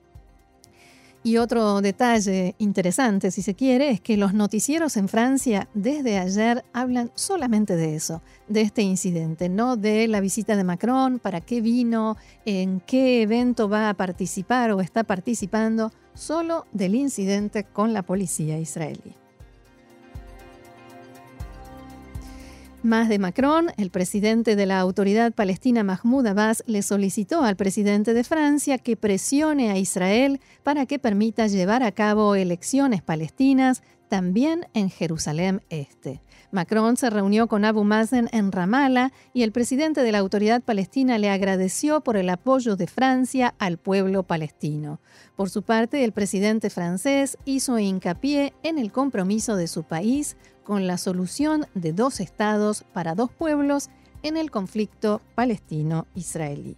Y 1.22 1.36
otro 1.36 1.82
detalle 1.82 2.54
interesante, 2.56 3.30
si 3.30 3.42
se 3.42 3.54
quiere, 3.54 3.90
es 3.90 4.00
que 4.00 4.16
los 4.16 4.32
noticieros 4.32 4.96
en 4.96 5.06
Francia 5.06 5.68
desde 5.74 6.18
ayer 6.18 6.64
hablan 6.72 7.10
solamente 7.14 7.76
de 7.76 7.94
eso, 7.94 8.22
de 8.48 8.62
este 8.62 8.80
incidente, 8.80 9.50
no 9.50 9.76
de 9.76 10.08
la 10.08 10.20
visita 10.20 10.56
de 10.56 10.64
Macron, 10.64 11.18
para 11.18 11.42
qué 11.42 11.60
vino, 11.60 12.16
en 12.46 12.80
qué 12.80 13.20
evento 13.20 13.68
va 13.68 13.90
a 13.90 13.94
participar 13.94 14.70
o 14.70 14.80
está 14.80 15.04
participando, 15.04 15.92
solo 16.14 16.66
del 16.72 16.94
incidente 16.94 17.64
con 17.64 17.92
la 17.92 18.02
policía 18.02 18.58
israelí. 18.58 19.14
Más 22.82 23.10
de 23.10 23.18
Macron, 23.18 23.72
el 23.76 23.90
presidente 23.90 24.56
de 24.56 24.64
la 24.64 24.80
autoridad 24.80 25.34
palestina 25.34 25.84
Mahmoud 25.84 26.26
Abbas 26.26 26.64
le 26.66 26.80
solicitó 26.80 27.42
al 27.42 27.54
presidente 27.54 28.14
de 28.14 28.24
Francia 28.24 28.78
que 28.78 28.96
presione 28.96 29.70
a 29.70 29.76
Israel 29.76 30.40
para 30.62 30.86
que 30.86 30.98
permita 30.98 31.46
llevar 31.46 31.82
a 31.82 31.92
cabo 31.92 32.34
elecciones 32.34 33.02
palestinas 33.02 33.82
también 34.08 34.66
en 34.72 34.88
Jerusalén 34.88 35.62
Este. 35.68 36.22
Macron 36.52 36.96
se 36.96 37.10
reunió 37.10 37.48
con 37.48 37.64
Abu 37.64 37.84
Mazen 37.84 38.28
en 38.32 38.50
Ramallah 38.50 39.12
y 39.34 39.42
el 39.42 39.52
presidente 39.52 40.02
de 40.02 40.10
la 40.10 40.18
autoridad 40.18 40.62
palestina 40.62 41.18
le 41.18 41.30
agradeció 41.30 42.00
por 42.00 42.16
el 42.16 42.28
apoyo 42.30 42.76
de 42.76 42.86
Francia 42.86 43.54
al 43.58 43.76
pueblo 43.76 44.24
palestino. 44.24 45.00
Por 45.36 45.48
su 45.48 45.62
parte, 45.62 46.02
el 46.02 46.12
presidente 46.12 46.70
francés 46.70 47.38
hizo 47.44 47.78
hincapié 47.78 48.52
en 48.62 48.78
el 48.78 48.90
compromiso 48.90 49.54
de 49.54 49.68
su 49.68 49.84
país 49.84 50.36
con 50.70 50.86
la 50.86 50.98
solución 50.98 51.66
de 51.74 51.92
dos 51.92 52.20
estados 52.20 52.84
para 52.92 53.16
dos 53.16 53.32
pueblos 53.32 53.90
en 54.22 54.36
el 54.36 54.52
conflicto 54.52 55.20
palestino-israelí. 55.34 56.76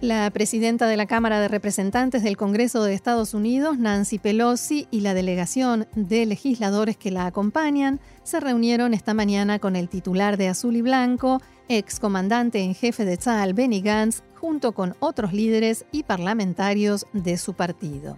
La 0.00 0.30
presidenta 0.30 0.86
de 0.86 0.96
la 0.96 1.04
Cámara 1.04 1.38
de 1.38 1.48
Representantes 1.48 2.22
del 2.22 2.38
Congreso 2.38 2.82
de 2.82 2.94
Estados 2.94 3.34
Unidos, 3.34 3.76
Nancy 3.76 4.18
Pelosi, 4.18 4.88
y 4.90 5.00
la 5.00 5.12
delegación 5.12 5.86
de 5.94 6.24
legisladores 6.24 6.96
que 6.96 7.10
la 7.10 7.26
acompañan 7.26 8.00
se 8.22 8.40
reunieron 8.40 8.94
esta 8.94 9.12
mañana 9.12 9.58
con 9.58 9.76
el 9.76 9.90
titular 9.90 10.38
de 10.38 10.48
Azul 10.48 10.76
y 10.76 10.80
Blanco, 10.80 11.42
ex 11.68 12.00
comandante 12.00 12.60
en 12.60 12.74
jefe 12.74 13.04
de 13.04 13.18
Tzal, 13.18 13.52
Benny 13.52 13.82
Gantz, 13.82 14.22
junto 14.40 14.72
con 14.72 14.96
otros 15.00 15.34
líderes 15.34 15.84
y 15.92 16.04
parlamentarios 16.04 17.06
de 17.12 17.36
su 17.36 17.52
partido. 17.52 18.16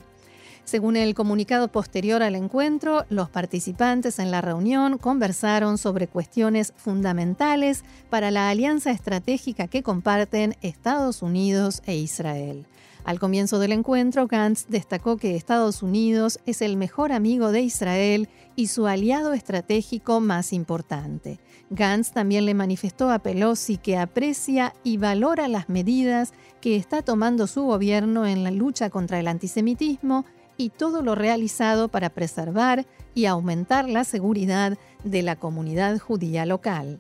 Según 0.65 0.97
el 0.97 1.15
comunicado 1.15 1.69
posterior 1.69 2.23
al 2.23 2.37
encuentro, 2.37 3.05
los 3.09 3.29
participantes 3.29 4.19
en 4.19 4.31
la 4.31 4.41
reunión 4.41 4.99
conversaron 4.99 5.79
sobre 5.79 6.07
cuestiones 6.07 6.73
fundamentales 6.77 7.85
para 8.09 8.31
la 8.31 8.51
alianza 8.51 8.91
estratégica 8.91 9.67
que 9.67 9.83
comparten 9.83 10.57
Estados 10.63 11.23
Unidos 11.23 11.83
e 11.87 11.97
Israel. 11.97 12.67
Al 13.05 13.19
comienzo 13.19 13.59
del 13.59 13.73
encuentro, 13.73 14.27
Gantz 14.27 14.67
destacó 14.69 15.17
que 15.17 15.35
Estados 15.35 15.83
Unidos 15.83 16.39
es 16.45 16.61
el 16.61 16.77
mejor 16.77 17.13
amigo 17.13 17.51
de 17.51 17.63
Israel 17.63 18.29
y 18.57 18.67
su 18.67 18.87
aliado 18.87 19.33
estratégico 19.33 20.21
más 20.21 20.53
importante. 20.53 21.41
Gantz 21.71 22.13
también 22.13 22.45
le 22.45 22.55
manifestó 22.55 23.11
a 23.11 23.21
Pelosi 23.21 23.79
que 23.79 23.97
aprecia 23.97 24.75
y 24.85 24.99
valora 24.99 25.49
las 25.49 25.69
medidas 25.69 26.33
que 26.61 26.77
está 26.77 27.03
tomando 27.03 27.47
su 27.47 27.63
gobierno 27.63 28.27
en 28.27 28.45
la 28.45 28.51
lucha 28.51 28.91
contra 28.91 29.19
el 29.19 29.29
antisemitismo 29.29 30.27
y 30.61 30.69
todo 30.69 31.01
lo 31.01 31.15
realizado 31.15 31.89
para 31.89 32.11
preservar 32.11 32.85
y 33.15 33.25
aumentar 33.25 33.89
la 33.89 34.05
seguridad 34.05 34.77
de 35.05 35.23
la 35.23 35.37
comunidad 35.37 35.99
judía 35.99 36.45
local. 36.45 36.99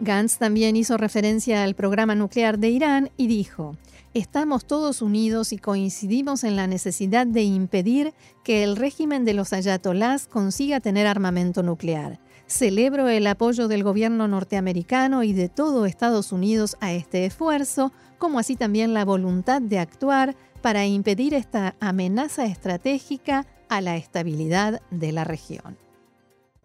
Gantz 0.00 0.38
también 0.38 0.76
hizo 0.76 0.96
referencia 0.96 1.62
al 1.62 1.74
programa 1.74 2.14
nuclear 2.14 2.58
de 2.58 2.70
Irán 2.70 3.10
y 3.18 3.26
dijo, 3.26 3.76
Estamos 4.14 4.64
todos 4.64 5.02
unidos 5.02 5.52
y 5.52 5.58
coincidimos 5.58 6.42
en 6.42 6.56
la 6.56 6.66
necesidad 6.66 7.26
de 7.26 7.42
impedir 7.42 8.14
que 8.44 8.64
el 8.64 8.76
régimen 8.76 9.26
de 9.26 9.34
los 9.34 9.52
ayatolás 9.52 10.26
consiga 10.26 10.80
tener 10.80 11.06
armamento 11.06 11.62
nuclear. 11.62 12.18
Celebro 12.46 13.08
el 13.08 13.26
apoyo 13.26 13.68
del 13.68 13.82
gobierno 13.84 14.26
norteamericano 14.26 15.22
y 15.22 15.34
de 15.34 15.50
todo 15.50 15.84
Estados 15.84 16.32
Unidos 16.32 16.78
a 16.80 16.94
este 16.94 17.26
esfuerzo, 17.26 17.92
como 18.16 18.38
así 18.38 18.56
también 18.56 18.94
la 18.94 19.04
voluntad 19.04 19.60
de 19.60 19.78
actuar 19.78 20.34
para 20.56 20.86
impedir 20.86 21.34
esta 21.34 21.76
amenaza 21.80 22.44
estratégica 22.46 23.46
a 23.68 23.80
la 23.80 23.96
estabilidad 23.96 24.80
de 24.90 25.12
la 25.12 25.24
región. 25.24 25.76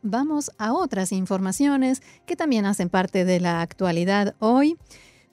Vamos 0.04 0.52
a 0.58 0.74
otras 0.74 1.12
informaciones 1.12 2.02
que 2.26 2.36
también 2.36 2.66
hacen 2.66 2.90
parte 2.90 3.24
de 3.24 3.40
la 3.40 3.62
actualidad 3.62 4.36
hoy. 4.40 4.78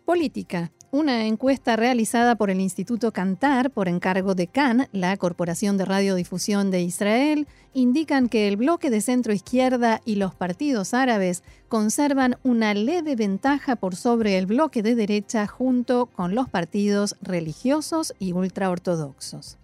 Política. 0.05 0.71
Una 0.91 1.27
encuesta 1.27 1.77
realizada 1.77 2.37
por 2.37 2.49
el 2.49 2.63
Instituto 2.63 3.13
Cantar 3.13 3.71
por 3.71 3.89
encargo 3.89 4.35
de 4.35 4.47
CAN, 4.47 4.89
la 4.93 5.15
Corporación 5.19 5.77
de 5.77 5.85
Radiodifusión 5.85 6.71
de 6.71 6.81
Israel, 6.81 7.47
indican 7.75 8.31
que 8.31 8.49
el 8.49 8.57
bloque 8.57 8.89
de 8.89 9.03
centro 9.03 9.35
izquierda 9.35 10.01
y 10.07 10.15
los 10.15 10.35
partidos 10.35 10.95
árabes 10.95 11.43
conservan 11.69 12.39
una 12.43 12.73
leve 12.73 13.17
ventaja 13.17 13.77
por 13.77 13.97
sobre 13.97 14.39
el 14.39 14.47
bloque 14.47 14.83
de 14.83 14.95
derecha 14.95 15.47
junto 15.47 16.07
con 16.07 16.35
los 16.35 16.49
partidos 16.49 17.17
religiosos 17.21 18.15
y 18.19 18.33
ultraortodoxos. 18.33 19.59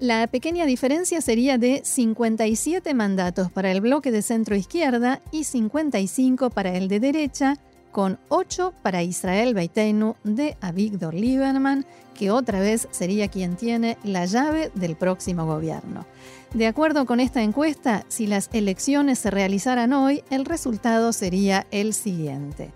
La 0.00 0.26
pequeña 0.26 0.64
diferencia 0.64 1.20
sería 1.20 1.58
de 1.58 1.82
57 1.84 2.94
mandatos 2.94 3.52
para 3.52 3.70
el 3.70 3.82
bloque 3.82 4.10
de 4.10 4.22
centro 4.22 4.56
izquierda 4.56 5.20
y 5.32 5.44
55 5.44 6.48
para 6.48 6.74
el 6.74 6.88
de 6.88 6.98
derecha, 6.98 7.58
con 7.92 8.18
8 8.30 8.72
para 8.82 9.02
Israel 9.02 9.54
Beitenu 9.54 10.16
de 10.24 10.56
Avigdor 10.60 11.14
Lieberman, 11.14 11.84
que 12.14 12.30
otra 12.30 12.58
vez 12.58 12.88
sería 12.90 13.28
quien 13.28 13.56
tiene 13.56 13.98
la 14.02 14.24
llave 14.24 14.72
del 14.74 14.96
próximo 14.96 15.46
gobierno. 15.46 16.06
De 16.54 16.66
acuerdo 16.66 17.06
con 17.06 17.20
esta 17.20 17.42
encuesta, 17.42 18.04
si 18.08 18.26
las 18.26 18.50
elecciones 18.52 19.18
se 19.18 19.30
realizaran 19.30 19.92
hoy, 19.92 20.24
el 20.30 20.44
resultado 20.44 21.12
sería 21.12 21.66
el 21.70 21.94
siguiente. 21.94 22.72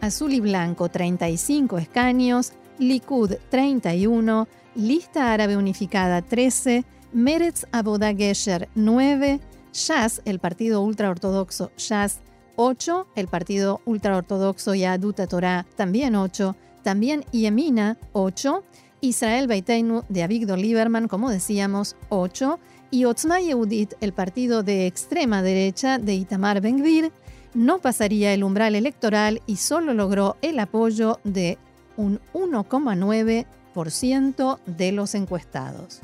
Azul 0.00 0.32
y 0.32 0.40
Blanco 0.40 0.88
35 0.88 1.78
escaños, 1.78 2.52
Likud 2.78 3.34
31, 3.50 4.46
Lista 4.76 5.32
Árabe 5.32 5.56
Unificada 5.56 6.22
13, 6.22 6.84
Meretz 7.12 7.66
Aboda 7.72 8.14
Gesher 8.14 8.68
9, 8.74 9.40
Shas, 9.72 10.22
el 10.24 10.38
partido 10.38 10.82
ultraortodoxo 10.82 11.70
Shas 11.76 12.20
8, 12.60 13.06
el 13.14 13.28
partido 13.28 13.80
ultraortodoxo 13.84 14.74
Yaduta 14.74 15.28
Torah 15.28 15.64
también 15.76 16.16
8, 16.16 16.56
también 16.82 17.24
Yemina 17.30 17.98
8, 18.14 18.64
Israel 19.00 19.46
Beiteinu 19.46 20.02
de 20.08 20.24
Avigdor 20.24 20.58
Lieberman, 20.58 21.06
como 21.06 21.30
decíamos, 21.30 21.94
8, 22.08 22.58
y 22.90 23.04
Otzma 23.04 23.38
Yehudit, 23.38 23.94
el 24.00 24.12
partido 24.12 24.64
de 24.64 24.88
extrema 24.88 25.40
derecha 25.40 25.98
de 25.98 26.14
Itamar 26.14 26.60
Ben-Gvir, 26.60 27.12
no 27.54 27.78
pasaría 27.78 28.34
el 28.34 28.42
umbral 28.42 28.74
electoral 28.74 29.40
y 29.46 29.54
solo 29.56 29.94
logró 29.94 30.36
el 30.42 30.58
apoyo 30.58 31.20
de 31.22 31.58
un 31.96 32.18
1,9% 32.34 34.58
de 34.66 34.92
los 34.92 35.14
encuestados. 35.14 36.00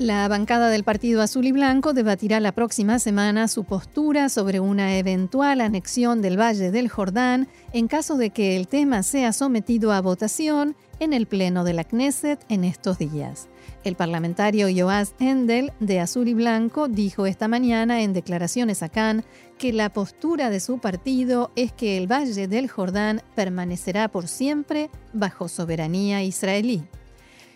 La 0.00 0.26
bancada 0.26 0.70
del 0.70 0.82
Partido 0.82 1.22
Azul 1.22 1.46
y 1.46 1.52
Blanco 1.52 1.92
debatirá 1.92 2.40
la 2.40 2.50
próxima 2.50 2.98
semana 2.98 3.46
su 3.46 3.62
postura 3.62 4.28
sobre 4.28 4.58
una 4.58 4.98
eventual 4.98 5.60
anexión 5.60 6.20
del 6.20 6.36
Valle 6.36 6.72
del 6.72 6.88
Jordán 6.88 7.46
en 7.72 7.86
caso 7.86 8.16
de 8.16 8.30
que 8.30 8.56
el 8.56 8.66
tema 8.66 9.04
sea 9.04 9.32
sometido 9.32 9.92
a 9.92 10.00
votación 10.00 10.74
en 10.98 11.12
el 11.12 11.26
Pleno 11.26 11.62
de 11.62 11.74
la 11.74 11.84
Knesset 11.84 12.44
en 12.48 12.64
estos 12.64 12.98
días. 12.98 13.46
El 13.84 13.94
parlamentario 13.94 14.66
Joás 14.74 15.14
Endel, 15.20 15.72
de 15.78 16.00
Azul 16.00 16.26
y 16.26 16.34
Blanco, 16.34 16.88
dijo 16.88 17.26
esta 17.26 17.46
mañana 17.46 18.02
en 18.02 18.14
declaraciones 18.14 18.82
a 18.82 18.88
Cannes 18.88 19.24
que 19.58 19.72
la 19.72 19.92
postura 19.92 20.50
de 20.50 20.58
su 20.58 20.78
partido 20.78 21.52
es 21.54 21.72
que 21.72 21.98
el 21.98 22.10
Valle 22.10 22.48
del 22.48 22.68
Jordán 22.68 23.22
permanecerá 23.36 24.08
por 24.08 24.26
siempre 24.26 24.90
bajo 25.12 25.46
soberanía 25.46 26.24
israelí. 26.24 26.82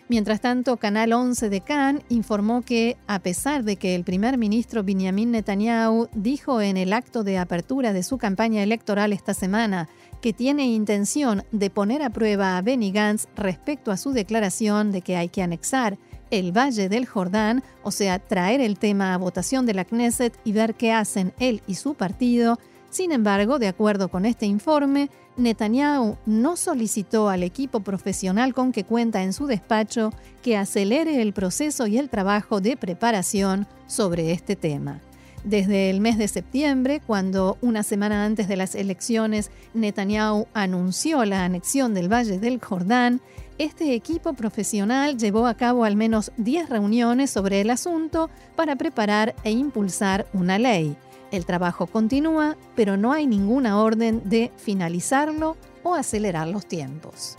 Mientras 0.09 0.41
tanto, 0.41 0.77
Canal 0.77 1.13
11 1.13 1.51
de 1.51 1.61
Cannes 1.61 2.03
informó 2.09 2.63
que, 2.63 2.97
a 3.05 3.19
pesar 3.19 3.63
de 3.63 3.75
que 3.75 3.93
el 3.93 4.03
primer 4.03 4.39
ministro 4.39 4.83
Benjamin 4.83 5.29
Netanyahu 5.29 6.09
dijo 6.15 6.61
en 6.61 6.77
el 6.77 6.93
acto 6.93 7.23
de 7.23 7.37
apertura 7.37 7.93
de 7.93 8.01
su 8.01 8.17
campaña 8.17 8.63
electoral 8.63 9.13
esta 9.13 9.35
semana 9.35 9.87
que 10.19 10.33
tiene 10.33 10.65
intención 10.65 11.43
de 11.51 11.69
poner 11.69 12.01
a 12.01 12.09
prueba 12.09 12.57
a 12.57 12.61
Benny 12.63 12.91
Gantz 12.91 13.27
respecto 13.35 13.91
a 13.91 13.97
su 13.97 14.11
declaración 14.11 14.91
de 14.91 15.01
que 15.01 15.15
hay 15.15 15.29
que 15.29 15.43
anexar 15.43 15.99
el 16.31 16.57
Valle 16.57 16.89
del 16.89 17.05
Jordán, 17.05 17.63
o 17.83 17.91
sea, 17.91 18.17
traer 18.17 18.61
el 18.61 18.79
tema 18.79 19.13
a 19.13 19.17
votación 19.17 19.67
de 19.67 19.75
la 19.75 19.85
Knesset 19.85 20.35
y 20.43 20.53
ver 20.53 20.73
qué 20.73 20.91
hacen 20.91 21.33
él 21.39 21.61
y 21.67 21.75
su 21.75 21.93
partido, 21.93 22.57
sin 22.89 23.11
embargo, 23.11 23.59
de 23.59 23.67
acuerdo 23.67 24.09
con 24.09 24.25
este 24.25 24.45
informe, 24.45 25.09
Netanyahu 25.37 26.17
no 26.25 26.57
solicitó 26.57 27.29
al 27.29 27.43
equipo 27.43 27.81
profesional 27.81 28.53
con 28.53 28.71
que 28.71 28.83
cuenta 28.83 29.23
en 29.23 29.33
su 29.33 29.45
despacho 29.45 30.11
que 30.41 30.57
acelere 30.57 31.21
el 31.21 31.33
proceso 31.33 31.87
y 31.87 31.97
el 31.97 32.09
trabajo 32.09 32.61
de 32.61 32.77
preparación 32.77 33.67
sobre 33.87 34.31
este 34.31 34.55
tema. 34.55 35.01
Desde 35.43 35.89
el 35.89 36.01
mes 36.01 36.17
de 36.17 36.27
septiembre, 36.27 37.01
cuando 37.05 37.57
una 37.61 37.83
semana 37.83 38.25
antes 38.25 38.49
de 38.49 38.57
las 38.57 38.75
elecciones 38.75 39.51
Netanyahu 39.73 40.47
anunció 40.53 41.23
la 41.23 41.45
anexión 41.45 41.93
del 41.93 42.11
Valle 42.11 42.39
del 42.39 42.59
Jordán, 42.59 43.21
este 43.57 43.93
equipo 43.93 44.33
profesional 44.33 45.17
llevó 45.17 45.47
a 45.47 45.53
cabo 45.53 45.85
al 45.85 45.95
menos 45.95 46.31
10 46.37 46.69
reuniones 46.69 47.29
sobre 47.29 47.61
el 47.61 47.69
asunto 47.69 48.29
para 48.55 48.75
preparar 48.75 49.35
e 49.43 49.51
impulsar 49.51 50.27
una 50.33 50.57
ley. 50.59 50.97
El 51.31 51.45
trabajo 51.45 51.87
continúa, 51.87 52.57
pero 52.75 52.97
no 52.97 53.11
hay 53.13 53.27
ninguna 53.27 53.79
orden 53.79 54.21
de 54.25 54.51
finalizarlo 54.57 55.57
o 55.83 55.93
acelerar 55.93 56.47
los 56.47 56.65
tiempos. 56.65 57.37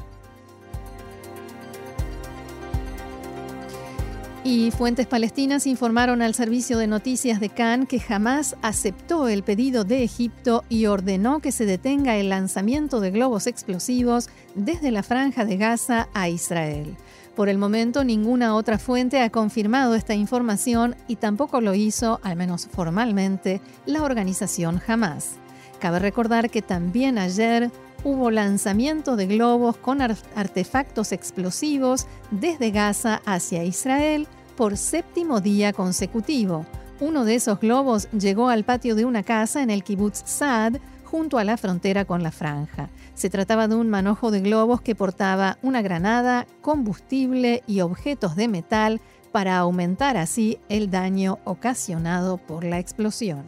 Y 4.43 4.71
fuentes 4.71 5.07
palestinas 5.07 5.67
informaron 5.67 6.23
al 6.23 6.35
servicio 6.35 6.79
de 6.79 6.87
noticias 6.87 7.41
de 7.41 7.51
Cannes 7.51 7.89
que 7.89 8.01
jamás 8.01 8.57
aceptó 8.63 9.29
el 9.29 9.43
pedido 9.43 9.85
de 9.85 10.03
Egipto 10.03 10.65
y 10.71 10.87
ordenó 10.87 11.41
que 11.41 11.53
se 11.53 11.67
detenga 11.67 12.17
el 12.17 12.31
lanzamiento 12.31 13.01
de 13.01 13.11
globos 13.11 13.47
explosivos 13.47 14.31
desde 14.55 14.93
la 14.93 15.03
franja 15.03 15.45
de 15.45 15.59
Gaza 15.59 16.09
a 16.15 16.31
Israel. 16.31 16.97
Por 17.35 17.49
el 17.49 17.59
momento, 17.59 18.05
ninguna 18.05 18.55
otra 18.55 18.79
fuente 18.79 19.23
ha 19.23 19.31
confirmado 19.31 19.95
esta 19.95 20.15
información 20.15 20.97
y 21.07 21.17
tampoco 21.17 21.61
lo 21.61 21.75
hizo, 21.75 22.21
al 22.23 22.37
menos 22.37 22.67
formalmente, 22.67 23.61
la 23.87 24.03
organización 24.03 24.81
Hamas. 24.87 25.37
Cabe 25.79 26.01
recordar 26.01 26.51
que 26.51 26.61
también 26.61 27.17
ayer 27.19 27.71
hubo 28.05 28.31
lanzamiento 28.31 29.17
de 29.17 29.27
globos 29.27 29.77
con 29.77 30.03
artefactos 30.03 31.13
explosivos 31.13 32.07
desde 32.31 32.71
Gaza 32.71 33.23
hacia 33.25 33.65
Israel 33.65 34.27
por 34.57 34.77
séptimo 34.77 35.41
día 35.41 35.73
consecutivo. 35.73 36.67
Uno 37.01 37.25
de 37.25 37.37
esos 37.37 37.61
globos 37.61 38.11
llegó 38.11 38.51
al 38.51 38.65
patio 38.65 38.95
de 38.95 39.07
una 39.07 39.23
casa 39.23 39.63
en 39.63 39.71
el 39.71 39.85
kibbutz 39.85 40.23
Saad, 40.27 40.77
junto 41.05 41.39
a 41.39 41.45
la 41.45 41.57
frontera 41.57 42.05
con 42.05 42.23
la 42.23 42.31
franja. 42.31 42.91
Se 43.21 43.29
trataba 43.29 43.69
de 43.69 43.75
un 43.75 43.91
manojo 43.91 44.31
de 44.31 44.41
globos 44.41 44.81
que 44.81 44.95
portaba 44.95 45.59
una 45.61 45.83
granada, 45.83 46.47
combustible 46.63 47.63
y 47.67 47.83
objetos 47.83 48.35
de 48.35 48.49
metal 48.49 48.99
para 49.31 49.59
aumentar 49.59 50.17
así 50.17 50.59
el 50.71 50.91
daño 50.91 51.39
ocasionado 51.45 52.39
por 52.39 52.65
la 52.65 52.79
explosión. 52.79 53.45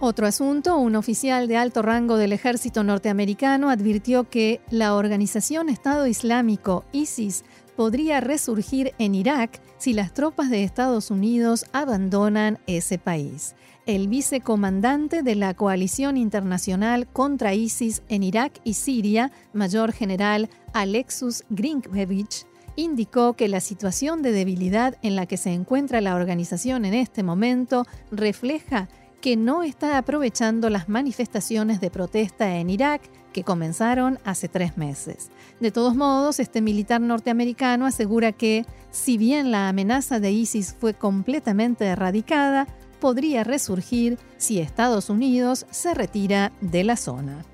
Otro 0.00 0.26
asunto, 0.26 0.78
un 0.78 0.96
oficial 0.96 1.46
de 1.46 1.58
alto 1.58 1.80
rango 1.82 2.16
del 2.16 2.32
ejército 2.32 2.82
norteamericano 2.82 3.70
advirtió 3.70 4.28
que 4.28 4.60
la 4.68 4.96
organización 4.96 5.68
Estado 5.68 6.08
Islámico, 6.08 6.84
ISIS, 6.90 7.44
podría 7.76 8.20
resurgir 8.20 8.94
en 8.98 9.14
Irak 9.14 9.60
si 9.78 9.92
las 9.92 10.12
tropas 10.12 10.50
de 10.50 10.64
Estados 10.64 11.12
Unidos 11.12 11.66
abandonan 11.72 12.58
ese 12.66 12.98
país. 12.98 13.54
El 13.86 14.08
vicecomandante 14.08 15.22
de 15.22 15.34
la 15.34 15.52
coalición 15.52 16.16
internacional 16.16 17.06
contra 17.06 17.52
ISIS 17.52 18.02
en 18.08 18.22
Irak 18.22 18.58
y 18.64 18.74
Siria, 18.74 19.30
mayor 19.52 19.92
general 19.92 20.48
Alexus 20.72 21.44
Grinkevich, 21.50 22.46
indicó 22.76 23.34
que 23.34 23.46
la 23.46 23.60
situación 23.60 24.22
de 24.22 24.32
debilidad 24.32 24.96
en 25.02 25.16
la 25.16 25.26
que 25.26 25.36
se 25.36 25.52
encuentra 25.52 26.00
la 26.00 26.14
organización 26.14 26.86
en 26.86 26.94
este 26.94 27.22
momento 27.22 27.86
refleja 28.10 28.88
que 29.20 29.36
no 29.36 29.62
está 29.62 29.98
aprovechando 29.98 30.70
las 30.70 30.88
manifestaciones 30.88 31.78
de 31.82 31.90
protesta 31.90 32.56
en 32.56 32.70
Irak 32.70 33.02
que 33.34 33.44
comenzaron 33.44 34.18
hace 34.24 34.48
tres 34.48 34.78
meses. 34.78 35.30
De 35.60 35.70
todos 35.70 35.94
modos, 35.94 36.40
este 36.40 36.62
militar 36.62 37.02
norteamericano 37.02 37.84
asegura 37.84 38.32
que, 38.32 38.64
si 38.90 39.18
bien 39.18 39.50
la 39.50 39.68
amenaza 39.68 40.20
de 40.20 40.30
ISIS 40.30 40.74
fue 40.78 40.94
completamente 40.94 41.84
erradicada, 41.84 42.66
podría 43.04 43.44
resurgir 43.44 44.16
si 44.38 44.60
Estados 44.60 45.10
Unidos 45.10 45.66
se 45.70 45.92
retira 45.92 46.52
de 46.62 46.84
la 46.84 46.96
zona. 46.96 47.44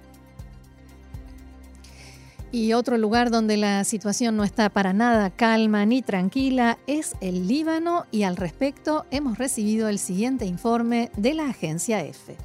Y 2.52 2.72
otro 2.74 2.96
lugar 2.98 3.32
donde 3.32 3.56
la 3.56 3.82
situación 3.82 4.36
no 4.36 4.44
está 4.44 4.68
para 4.68 4.92
nada 4.92 5.30
calma 5.30 5.84
ni 5.86 6.02
tranquila 6.02 6.78
es 6.86 7.16
el 7.20 7.48
Líbano 7.48 8.06
y 8.12 8.22
al 8.22 8.36
respecto 8.36 9.06
hemos 9.10 9.38
recibido 9.38 9.88
el 9.88 9.98
siguiente 9.98 10.44
informe 10.44 11.10
de 11.16 11.34
la 11.34 11.48
agencia 11.48 12.00
EFE. 12.04 12.36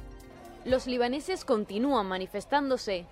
Los 0.64 0.88
libaneses 0.88 1.44
continúan 1.44 2.08
manifestándose. 2.08 3.06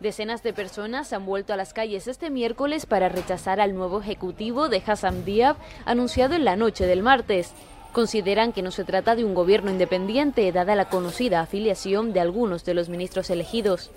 Decenas 0.00 0.42
de 0.42 0.52
personas 0.52 1.12
han 1.12 1.24
vuelto 1.24 1.52
a 1.52 1.56
las 1.56 1.72
calles 1.72 2.08
este 2.08 2.30
miércoles 2.30 2.84
para 2.84 3.08
rechazar 3.08 3.60
al 3.60 3.76
nuevo 3.76 4.00
ejecutivo 4.00 4.68
de 4.68 4.82
Hassan 4.84 5.24
Diab 5.24 5.54
anunciado 5.84 6.34
en 6.34 6.44
la 6.44 6.56
noche 6.56 6.86
del 6.86 7.04
martes. 7.04 7.52
Consideran 7.92 8.52
que 8.52 8.62
no 8.62 8.70
se 8.70 8.84
trata 8.84 9.16
de 9.16 9.24
un 9.24 9.34
gobierno 9.34 9.70
independiente 9.70 10.50
dada 10.52 10.76
la 10.76 10.88
conocida 10.88 11.40
afiliación 11.40 12.12
de 12.12 12.20
algunos 12.20 12.64
de 12.64 12.74
los 12.74 12.88
ministros 12.88 13.30
elegidos. 13.30 13.90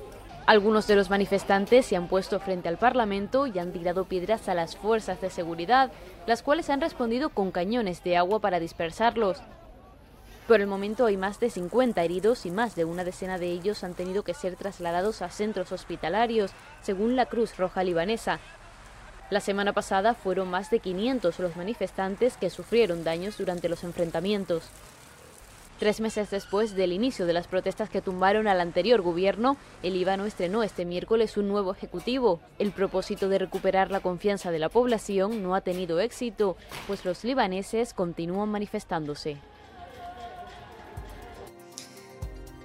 Algunos 0.48 0.88
de 0.88 0.96
los 0.96 1.12
manifestantes 1.12 1.86
se 1.86 1.96
han 1.96 2.08
puesto 2.08 2.40
frente 2.40 2.68
al 2.70 2.78
Parlamento 2.78 3.46
y 3.46 3.60
han 3.60 3.72
tirado 3.72 4.06
piedras 4.06 4.50
a 4.50 4.56
las 4.56 4.76
fuerzas 4.76 5.22
de 5.22 5.30
seguridad, 5.30 5.92
las 6.26 6.42
cuales 6.42 6.72
han 6.72 6.82
respondido 6.82 7.30
con 7.30 7.52
cañones 7.52 8.04
de 8.04 8.18
agua 8.18 8.40
para 8.40 8.60
dispersarlos. 8.60 9.42
Por 10.48 10.60
el 10.60 10.68
momento 10.68 11.06
hay 11.06 11.16
más 11.16 11.40
de 11.40 11.52
50 11.52 12.04
heridos 12.04 12.46
y 12.48 12.52
más 12.52 12.76
de 12.76 12.86
una 12.86 13.04
decena 13.04 13.38
de 13.38 13.52
ellos 13.52 13.84
han 13.84 13.94
tenido 13.94 14.24
que 14.24 14.34
ser 14.34 14.56
trasladados 14.56 15.22
a 15.22 15.30
centros 15.30 15.72
hospitalarios, 15.72 16.52
según 16.82 17.16
la 17.16 17.28
Cruz 17.28 17.56
Roja 17.58 17.84
Libanesa. 17.84 18.40
La 19.30 19.40
semana 19.40 19.74
pasada 19.74 20.14
fueron 20.14 20.50
más 20.50 20.70
de 20.70 20.80
500 20.80 21.40
los 21.40 21.56
manifestantes 21.56 22.38
que 22.38 22.50
sufrieron 22.50 23.04
daños 23.04 23.38
durante 23.38 23.70
los 23.70 23.84
enfrentamientos. 23.84 24.70
Tres 25.80 26.00
meses 26.00 26.30
después 26.30 26.76
del 26.76 26.94
inicio 26.94 27.26
de 27.26 27.34
las 27.34 27.48
protestas 27.48 27.90
que 27.90 28.02
tumbaron 28.02 28.48
al 28.48 28.62
anterior 28.62 29.02
gobierno, 29.02 29.58
el 29.82 29.94
Líbano 29.94 30.26
estrenó 30.26 30.64
este 30.64 30.86
miércoles 30.86 31.36
un 31.36 31.48
nuevo 31.48 31.72
ejecutivo. 31.72 32.40
El 32.60 32.72
propósito 32.72 33.28
de 33.28 33.40
recuperar 33.40 33.92
la 33.92 34.00
confianza 34.00 34.52
de 34.52 34.60
la 34.60 34.70
población 34.70 35.42
no 35.42 35.56
ha 35.56 35.62
tenido 35.62 36.00
éxito, 36.00 36.56
pues 36.88 37.04
los 37.04 37.24
libaneses 37.24 37.94
continúan 37.94 38.50
manifestándose. 38.50 39.40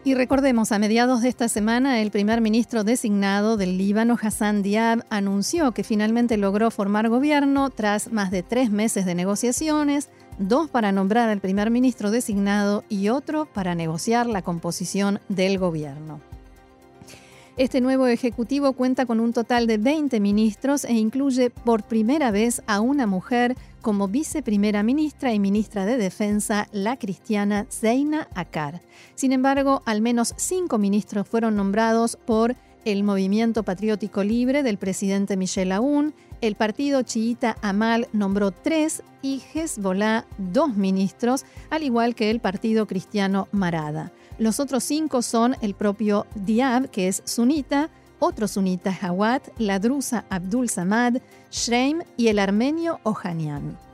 Y 0.05 0.15
recordemos, 0.15 0.71
a 0.71 0.79
mediados 0.79 1.23
de 1.23 1.29
esta 1.29 1.49
semana, 1.49 2.01
el 2.01 2.11
primer 2.11 2.41
ministro 2.41 2.85
designado 2.85 3.57
del 3.57 3.77
Líbano, 3.77 4.17
Hassan 4.21 4.63
Diab, 4.63 5.05
anunció 5.11 5.73
que 5.73 5.83
finalmente 5.83 6.37
logró 6.37 6.71
formar 6.71 7.09
gobierno 7.09 7.69
tras 7.71 8.13
más 8.13 8.31
de 8.31 8.43
tres 8.43 8.71
meses 8.71 9.05
de 9.07 9.17
negociaciones, 9.17 10.09
dos 10.39 10.71
para 10.71 10.93
nombrar 10.93 11.29
al 11.29 11.41
primer 11.41 11.71
ministro 11.71 12.11
designado 12.13 12.85
y 12.89 13.09
otro 13.09 13.47
para 13.47 13.75
negociar 13.75 14.27
la 14.27 14.43
composición 14.43 15.21
del 15.29 15.59
gobierno. 15.59 16.21
Este 17.59 17.81
nuevo 17.81 18.07
ejecutivo 18.07 18.75
cuenta 18.75 19.05
con 19.05 19.19
un 19.19 19.33
total 19.33 19.67
de 19.67 19.79
20 19.79 20.21
ministros 20.21 20.85
e 20.85 20.93
incluye 20.93 21.51
por 21.51 21.83
primera 21.83 22.31
vez 22.31 22.63
a 22.69 22.81
una 22.81 23.09
mujer 23.09 23.57
como 23.81 24.09
viceprimera 24.09 24.83
ministra 24.83 25.33
y 25.33 25.39
ministra 25.39 25.87
de 25.87 25.97
Defensa, 25.97 26.69
la 26.73 26.97
cristiana 26.97 27.67
Zeina 27.71 28.29
Akar. 28.35 28.83
Sin 29.15 29.33
embargo, 29.33 29.83
al 29.87 30.01
menos 30.01 30.35
cinco 30.37 30.79
ministros 30.79 31.29
fueron 31.29 31.57
nombrados 31.57 32.17
por 32.17 32.57
el 32.85 33.05
Movimiento 33.05 33.65
Patriótico 33.65 34.25
Libre 34.25 34.63
del 34.63 34.79
presidente 34.79 35.37
Michel 35.37 35.73
Aoun, 35.73 36.15
El 36.41 36.55
partido 36.55 37.03
chiita 37.03 37.57
Amal 37.63 38.09
nombró 38.13 38.53
tres 38.53 39.03
y 39.23 39.43
Hezbollah 39.53 40.25
dos 40.39 40.77
ministros, 40.77 41.45
al 41.69 41.83
igual 41.83 42.15
que 42.15 42.31
el 42.31 42.41
partido 42.41 42.87
cristiano 42.87 43.49
Marada. 43.51 44.13
Los 44.39 44.61
otros 44.61 44.85
cinco 44.85 45.21
son 45.23 45.57
el 45.63 45.75
propio 45.75 46.27
Diab, 46.37 46.91
que 46.91 47.09
es 47.09 47.23
sunita, 47.25 47.91
otro 48.19 48.49
sunita 48.49 48.93
Hawat, 48.93 49.49
la 49.59 49.79
drusa 49.79 50.25
Abdul 50.31 50.69
Samad, 50.69 51.17
Shreim 51.51 52.03
y 52.17 52.29
el 52.29 52.39
armenio 52.39 53.01
Ohanian. 53.03 53.88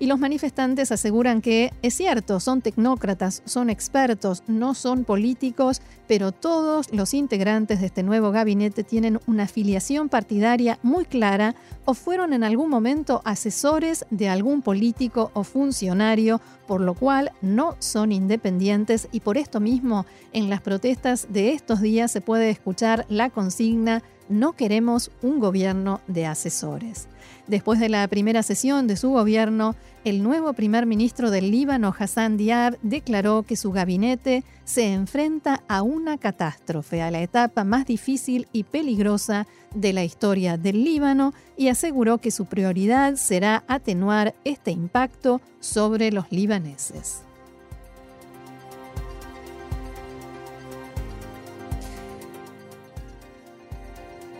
Y 0.00 0.06
los 0.06 0.20
manifestantes 0.20 0.92
aseguran 0.92 1.40
que 1.40 1.72
es 1.82 1.94
cierto, 1.94 2.38
son 2.38 2.62
tecnócratas, 2.62 3.42
son 3.44 3.68
expertos, 3.68 4.44
no 4.46 4.74
son 4.74 5.04
políticos, 5.04 5.82
pero 6.06 6.30
todos 6.30 6.92
los 6.92 7.14
integrantes 7.14 7.80
de 7.80 7.86
este 7.86 8.04
nuevo 8.04 8.30
gabinete 8.30 8.84
tienen 8.84 9.18
una 9.26 9.44
afiliación 9.44 10.08
partidaria 10.08 10.78
muy 10.82 11.04
clara 11.04 11.56
o 11.84 11.94
fueron 11.94 12.32
en 12.32 12.44
algún 12.44 12.70
momento 12.70 13.22
asesores 13.24 14.06
de 14.10 14.28
algún 14.28 14.62
político 14.62 15.32
o 15.34 15.42
funcionario, 15.42 16.40
por 16.66 16.80
lo 16.80 16.94
cual 16.94 17.32
no 17.42 17.76
son 17.80 18.12
independientes 18.12 19.08
y 19.10 19.20
por 19.20 19.36
esto 19.36 19.58
mismo 19.58 20.06
en 20.32 20.48
las 20.48 20.60
protestas 20.60 21.26
de 21.30 21.52
estos 21.52 21.80
días 21.80 22.12
se 22.12 22.20
puede 22.20 22.50
escuchar 22.50 23.04
la 23.08 23.30
consigna 23.30 24.02
no 24.28 24.52
queremos 24.52 25.10
un 25.22 25.38
gobierno 25.38 26.00
de 26.06 26.26
asesores. 26.26 27.08
Después 27.46 27.80
de 27.80 27.88
la 27.88 28.06
primera 28.08 28.42
sesión 28.42 28.86
de 28.86 28.96
su 28.96 29.10
gobierno, 29.10 29.74
el 30.04 30.22
nuevo 30.22 30.52
primer 30.52 30.86
ministro 30.86 31.30
del 31.30 31.50
Líbano, 31.50 31.94
Hassan 31.98 32.36
Diab, 32.36 32.78
declaró 32.82 33.42
que 33.42 33.56
su 33.56 33.72
gabinete 33.72 34.44
se 34.64 34.92
enfrenta 34.92 35.62
a 35.68 35.82
una 35.82 36.18
catástrofe, 36.18 37.02
a 37.02 37.10
la 37.10 37.22
etapa 37.22 37.64
más 37.64 37.86
difícil 37.86 38.48
y 38.52 38.64
peligrosa 38.64 39.46
de 39.74 39.92
la 39.92 40.04
historia 40.04 40.56
del 40.56 40.84
Líbano, 40.84 41.32
y 41.56 41.68
aseguró 41.68 42.18
que 42.18 42.30
su 42.30 42.46
prioridad 42.46 43.16
será 43.16 43.64
atenuar 43.66 44.34
este 44.44 44.70
impacto 44.70 45.40
sobre 45.60 46.12
los 46.12 46.30
libaneses. 46.30 47.27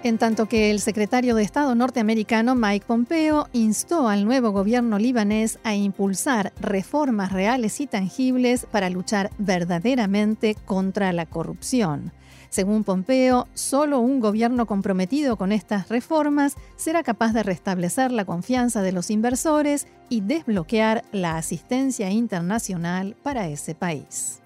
En 0.05 0.17
tanto 0.17 0.47
que 0.47 0.71
el 0.71 0.79
secretario 0.79 1.35
de 1.35 1.43
Estado 1.43 1.75
norteamericano 1.75 2.55
Mike 2.55 2.87
Pompeo 2.87 3.49
instó 3.53 4.09
al 4.09 4.25
nuevo 4.25 4.53
gobierno 4.53 4.97
libanés 4.97 5.59
a 5.65 5.75
impulsar 5.75 6.53
reformas 6.61 7.33
reales 7.33 7.81
y 7.81 7.89
tangibles 7.89 8.65
para 8.71 8.91
luchar 8.91 9.31
verdaderamente 9.39 10.55
contra 10.55 11.13
la 11.13 11.27
corrupción. 11.27 12.13
Según 12.49 12.85
Pompeo, 12.85 13.49
solo 13.55 13.99
un 13.99 14.21
gobierno 14.21 14.67
comprometido 14.67 15.37
con 15.37 15.51
estas 15.51 15.89
reformas 15.89 16.55
será 16.77 17.03
capaz 17.03 17.33
de 17.33 17.43
restablecer 17.43 18.13
la 18.13 18.25
confianza 18.25 18.83
de 18.83 18.93
los 18.93 19.11
inversores 19.11 19.89
y 20.09 20.21
desbloquear 20.21 21.05
la 21.11 21.37
asistencia 21.37 22.09
internacional 22.11 23.17
para 23.25 23.49
ese 23.49 23.75
país. 23.75 24.41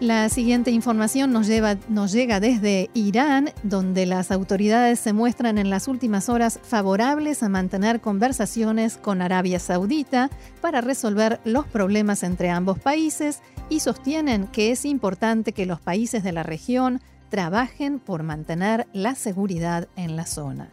La 0.00 0.28
siguiente 0.28 0.70
información 0.70 1.32
nos, 1.32 1.48
nos, 1.88 2.12
llega 2.12 2.38
desde 2.38 2.88
Irán, 2.94 3.50
donde 3.64 4.06
las 4.06 4.30
autoridades 4.30 5.00
se 5.00 5.12
muestran 5.12 5.58
en 5.58 5.70
las 5.70 5.88
últimas 5.88 6.28
horas 6.28 6.60
favorables 6.62 7.42
a 7.42 7.48
mantener 7.48 8.00
conversaciones 8.00 8.96
con 8.96 9.22
Arabia 9.22 9.58
Saudita 9.58 10.30
para 10.60 10.82
resolver 10.82 11.40
los 11.44 11.66
problemas 11.66 12.22
entre 12.22 12.48
ambos 12.48 12.78
países 12.78 13.40
y 13.68 13.80
sostienen 13.80 14.46
que 14.46 14.70
es 14.70 14.84
importante 14.84 15.52
que 15.52 15.66
los 15.66 15.80
países 15.80 16.22
de 16.22 16.30
la 16.30 16.44
región 16.44 17.00
trabajen 17.28 17.98
por 17.98 18.22
mantener 18.22 18.86
la 18.92 19.16
seguridad 19.16 19.88
en 19.96 20.14
la 20.14 20.26
zona. 20.26 20.70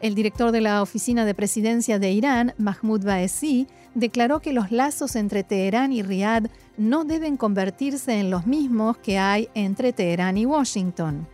El 0.00 0.14
director 0.14 0.52
de 0.52 0.60
la 0.60 0.82
Oficina 0.82 1.24
de 1.24 1.34
Presidencia 1.34 1.98
de 1.98 2.12
Irán, 2.12 2.54
Mahmoud 2.58 3.04
Baesi, 3.04 3.66
declaró 3.94 4.40
que 4.40 4.52
los 4.52 4.70
lazos 4.70 5.16
entre 5.16 5.42
Teherán 5.42 5.92
y 5.92 6.02
Riad 6.02 6.44
no 6.76 7.04
deben 7.04 7.36
convertirse 7.36 8.20
en 8.20 8.30
los 8.30 8.46
mismos 8.46 8.98
que 8.98 9.18
hay 9.18 9.48
entre 9.54 9.92
Teherán 9.92 10.36
y 10.36 10.44
Washington. 10.44 11.26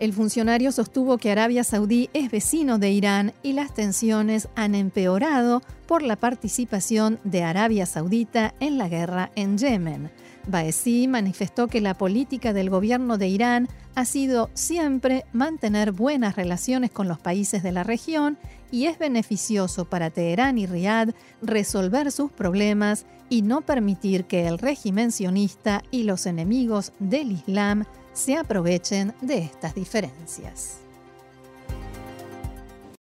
El 0.00 0.14
funcionario 0.14 0.72
sostuvo 0.72 1.18
que 1.18 1.30
Arabia 1.30 1.62
Saudí 1.62 2.08
es 2.14 2.30
vecino 2.30 2.78
de 2.78 2.90
Irán 2.90 3.34
y 3.42 3.52
las 3.52 3.74
tensiones 3.74 4.48
han 4.56 4.74
empeorado 4.74 5.62
por 5.86 6.02
la 6.02 6.16
participación 6.16 7.20
de 7.22 7.42
Arabia 7.42 7.84
Saudita 7.84 8.54
en 8.60 8.78
la 8.78 8.88
guerra 8.88 9.30
en 9.36 9.58
Yemen. 9.58 10.10
Baesi 10.46 11.08
manifestó 11.08 11.68
que 11.68 11.80
la 11.80 11.94
política 11.94 12.52
del 12.52 12.70
gobierno 12.70 13.18
de 13.18 13.28
Irán 13.28 13.68
ha 13.94 14.04
sido 14.04 14.50
siempre 14.54 15.24
mantener 15.32 15.92
buenas 15.92 16.36
relaciones 16.36 16.90
con 16.90 17.08
los 17.08 17.18
países 17.18 17.62
de 17.62 17.72
la 17.72 17.84
región 17.84 18.38
y 18.70 18.86
es 18.86 18.98
beneficioso 18.98 19.84
para 19.84 20.10
Teherán 20.10 20.58
y 20.58 20.66
Riad 20.66 21.10
resolver 21.42 22.12
sus 22.12 22.30
problemas 22.30 23.06
y 23.28 23.42
no 23.42 23.60
permitir 23.60 24.24
que 24.24 24.46
el 24.46 24.58
régimen 24.58 25.12
sionista 25.12 25.82
y 25.90 26.04
los 26.04 26.26
enemigos 26.26 26.92
del 26.98 27.32
Islam 27.32 27.84
se 28.12 28.36
aprovechen 28.36 29.14
de 29.20 29.38
estas 29.38 29.74
diferencias. 29.74 30.89